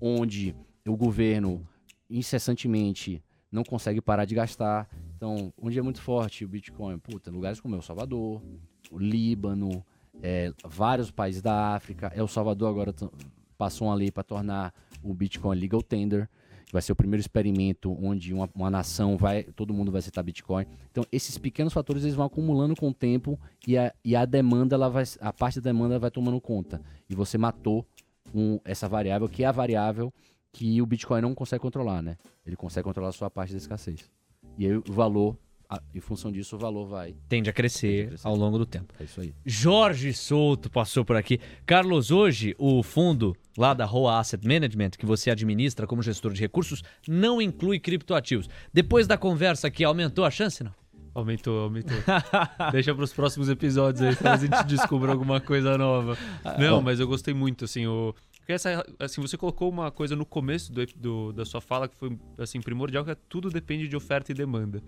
[0.00, 1.64] onde o governo
[2.10, 4.88] incessantemente não consegue parar de gastar.
[5.16, 6.98] Então, onde é muito forte o Bitcoin?
[6.98, 8.42] Puta, lugares como El Salvador,
[8.90, 9.84] o Líbano,
[10.20, 12.12] é, vários países da África.
[12.14, 13.08] El Salvador agora t-
[13.56, 16.28] passou uma lei para tornar o Bitcoin legal tender.
[16.72, 20.66] Vai ser o primeiro experimento onde uma, uma nação vai, todo mundo vai aceitar Bitcoin.
[20.90, 24.74] Então, esses pequenos fatores eles vão acumulando com o tempo e a, e a demanda,
[24.74, 26.82] ela vai, a parte da demanda vai tomando conta.
[27.08, 27.86] E você matou
[28.34, 30.12] um- essa variável, que é a variável
[30.52, 32.16] que o Bitcoin não consegue controlar, né?
[32.44, 34.10] Ele consegue controlar só a parte da escassez.
[34.58, 35.36] E aí o valor,
[35.68, 37.14] a- em função disso, o valor vai.
[37.28, 38.28] Tende a crescer Tende a crescer.
[38.28, 38.94] ao longo do tempo.
[39.00, 39.34] É isso aí.
[39.44, 41.40] Jorge Souto passou por aqui.
[41.64, 46.40] Carlos, hoje o fundo lá da Roa Asset Management, que você administra como gestor de
[46.40, 48.48] recursos, não inclui criptoativos.
[48.72, 50.74] Depois da conversa aqui, aumentou a chance, não?
[51.14, 51.96] Aumentou, aumentou.
[52.72, 56.16] Deixa pros próximos episódios aí, talvez a gente descubra alguma coisa nova.
[56.58, 58.14] Não, mas eu gostei muito, assim, o...
[58.38, 61.96] Porque essa, assim, você colocou uma coisa no começo do, do- da sua fala que
[61.96, 64.80] foi, assim, primordial, que é tudo depende de oferta e demanda.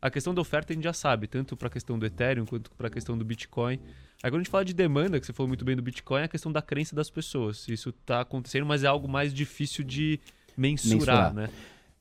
[0.00, 2.70] A questão da oferta a gente já sabe, tanto para a questão do Ethereum quanto
[2.72, 3.80] para a questão do Bitcoin.
[4.20, 6.28] Quando a gente fala de demanda, que você falou muito bem do Bitcoin, é a
[6.28, 7.66] questão da crença das pessoas.
[7.68, 10.20] Isso tá acontecendo, mas é algo mais difícil de
[10.56, 11.34] mensurar, Mensurar.
[11.34, 11.48] né?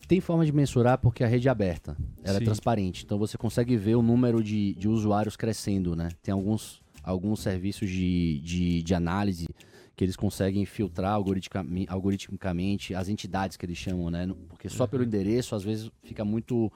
[0.08, 2.44] Tem forma de mensurar porque a rede é aberta, ela Sim.
[2.44, 3.04] é transparente.
[3.04, 6.10] Então você consegue ver o número de, de usuários crescendo, né?
[6.24, 9.48] Tem alguns, alguns serviços de, de, de análise
[9.96, 14.30] que eles conseguem filtrar algoritmicamente, algoritmicamente as entidades que eles chamam, né?
[14.48, 16.72] Porque só pelo endereço, às vezes, fica muito.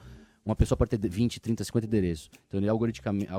[0.46, 2.30] Uma pessoa pode ter 20, 30, 50 endereços.
[2.48, 3.32] Então, ele algoritmicamente,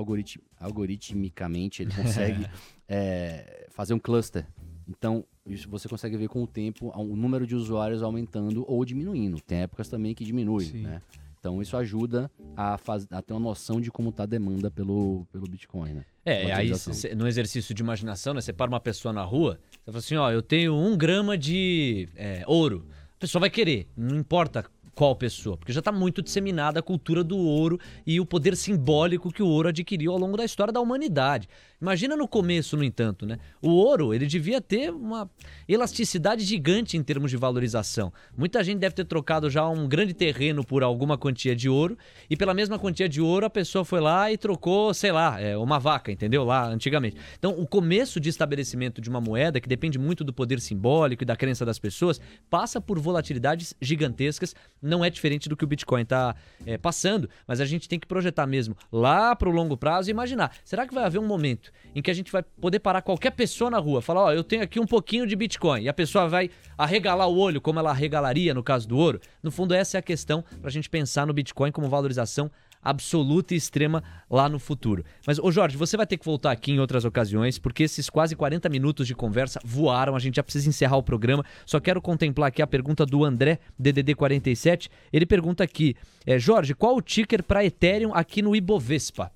[0.59, 2.46] algoritmicamente ele consegue
[2.88, 4.46] é, fazer um cluster
[4.88, 9.40] Então, isso você consegue ver com o tempo o número de usuários aumentando ou diminuindo.
[9.40, 10.82] Tem épocas também que diminui, Sim.
[10.82, 11.03] né?
[11.40, 15.26] Então isso ajuda a, faz, a ter uma noção de como está a demanda pelo,
[15.32, 16.05] pelo Bitcoin, né?
[16.24, 18.40] É, aí cê- no exercício de imaginação, né?
[18.40, 22.09] Você para uma pessoa na rua, você fala assim, ó, eu tenho um grama de
[22.14, 22.86] é, ouro.
[23.16, 24.64] A pessoa vai querer, não importa
[24.95, 29.32] qual pessoa, porque já está muito disseminada a cultura do ouro e o poder simbólico
[29.32, 31.49] que o ouro adquiriu ao longo da história da humanidade.
[31.80, 33.38] Imagina no começo, no entanto, né?
[33.61, 35.28] O ouro, ele devia ter uma
[35.66, 38.12] elasticidade gigante em termos de valorização.
[38.36, 41.99] Muita gente deve ter trocado já um grande terreno por alguma quantia de ouro
[42.30, 45.57] e pela mesma quantia de ouro a pessoa foi lá e trocou, sei lá, é,
[45.57, 46.45] uma vaca, entendeu?
[46.45, 47.16] Lá antigamente.
[47.36, 51.26] Então, o começo de estabelecimento de uma moeda, que depende muito do poder simbólico e
[51.26, 54.55] da crença das pessoas, passa por volatilidades gigantescas.
[54.83, 56.35] Não é diferente do que o Bitcoin está
[56.80, 60.55] passando, mas a gente tem que projetar mesmo lá para o longo prazo e imaginar:
[60.64, 63.70] será que vai haver um momento em que a gente vai poder parar qualquer pessoa
[63.70, 66.51] na rua, falar, ó, eu tenho aqui um pouquinho de Bitcoin, e a pessoa vai
[66.76, 69.20] arregalar o olho, como ela arregalaria no caso do ouro?
[69.43, 72.51] No fundo, essa é a questão para a gente pensar no Bitcoin como valorização
[72.83, 75.05] absoluta e extrema lá no futuro.
[75.26, 78.35] Mas, ô Jorge, você vai ter que voltar aqui em outras ocasiões, porque esses quase
[78.35, 81.45] 40 minutos de conversa voaram, a gente já precisa encerrar o programa.
[81.64, 84.89] Só quero contemplar aqui a pergunta do André, DDD47.
[85.12, 85.95] Ele pergunta aqui,
[86.26, 89.30] é, Jorge, qual o ticker para Ethereum aqui no Ibovespa?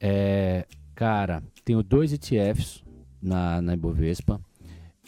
[0.00, 2.82] É, cara, tenho dois ETFs
[3.20, 4.40] na, na Ibovespa.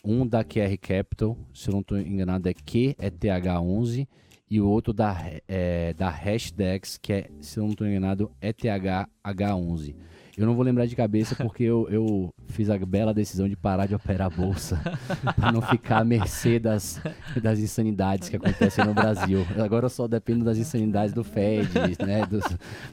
[0.05, 4.07] Um da QR Capital, se eu não estou enganado, é QETH11.
[4.51, 5.17] E o outro da,
[5.49, 9.97] é, da Hashdex, que é, se eu não estou enganado, ETHH11.
[10.37, 13.87] Eu não vou lembrar de cabeça porque eu, eu fiz a bela decisão de parar
[13.87, 14.81] de operar a bolsa
[15.37, 17.01] para não ficar à mercê das,
[17.41, 19.47] das insanidades que acontecem no Brasil.
[19.63, 21.69] Agora eu só dependo das insanidades do Fed,
[22.05, 22.43] né, dos,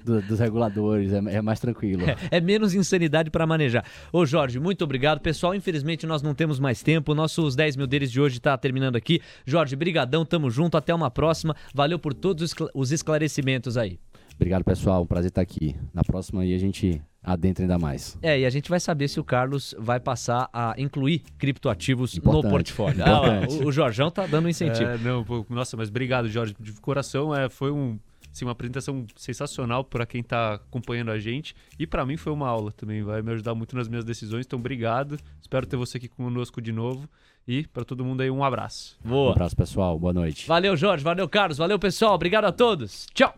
[0.06, 2.04] do- dos reguladores, é, é mais tranquilo.
[2.30, 3.84] É menos insanidade para manejar.
[4.14, 5.20] Ô Jorge, muito obrigado.
[5.20, 7.16] Pessoal, infelizmente nós não temos mais tempo.
[7.16, 9.20] Nossos 10 mil deles de hoje tá terminando aqui.
[9.46, 10.78] Jorge, brigadão, tamo junto.
[10.78, 11.56] Até uma próxima.
[11.74, 13.98] Valeu por todos os esclarecimentos aí.
[14.36, 15.04] Obrigado, pessoal.
[15.04, 15.76] Um prazer estar aqui.
[15.94, 18.18] Na próxima aí a gente adentra ainda mais.
[18.22, 22.20] É, e a gente vai saber se o Carlos vai passar a incluir criptoativos no
[22.20, 23.04] Importante, portfólio.
[23.04, 24.90] Ah, o, o Jorjão tá dando um incentivo.
[24.90, 27.36] É, não, pô, nossa, mas obrigado, Jorge, de coração.
[27.36, 28.00] É, foi um,
[28.32, 31.56] assim, uma apresentação sensacional para quem tá acompanhando a gente.
[31.78, 34.46] E para mim foi uma aula também, vai me ajudar muito nas minhas decisões.
[34.46, 35.18] Então, obrigado.
[35.42, 37.08] Espero ter você aqui conosco de novo.
[37.48, 38.98] E para todo mundo aí, um abraço.
[39.04, 39.32] Um Boa.
[39.32, 39.98] abraço, pessoal.
[39.98, 40.48] Boa noite.
[40.48, 41.04] Valeu, Jorge.
[41.04, 41.58] Valeu, Carlos.
[41.58, 42.14] Valeu, pessoal.
[42.14, 43.08] Obrigado a todos.
[43.14, 43.34] Tchau.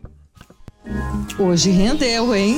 [1.39, 2.57] Hoje rendeu, hein?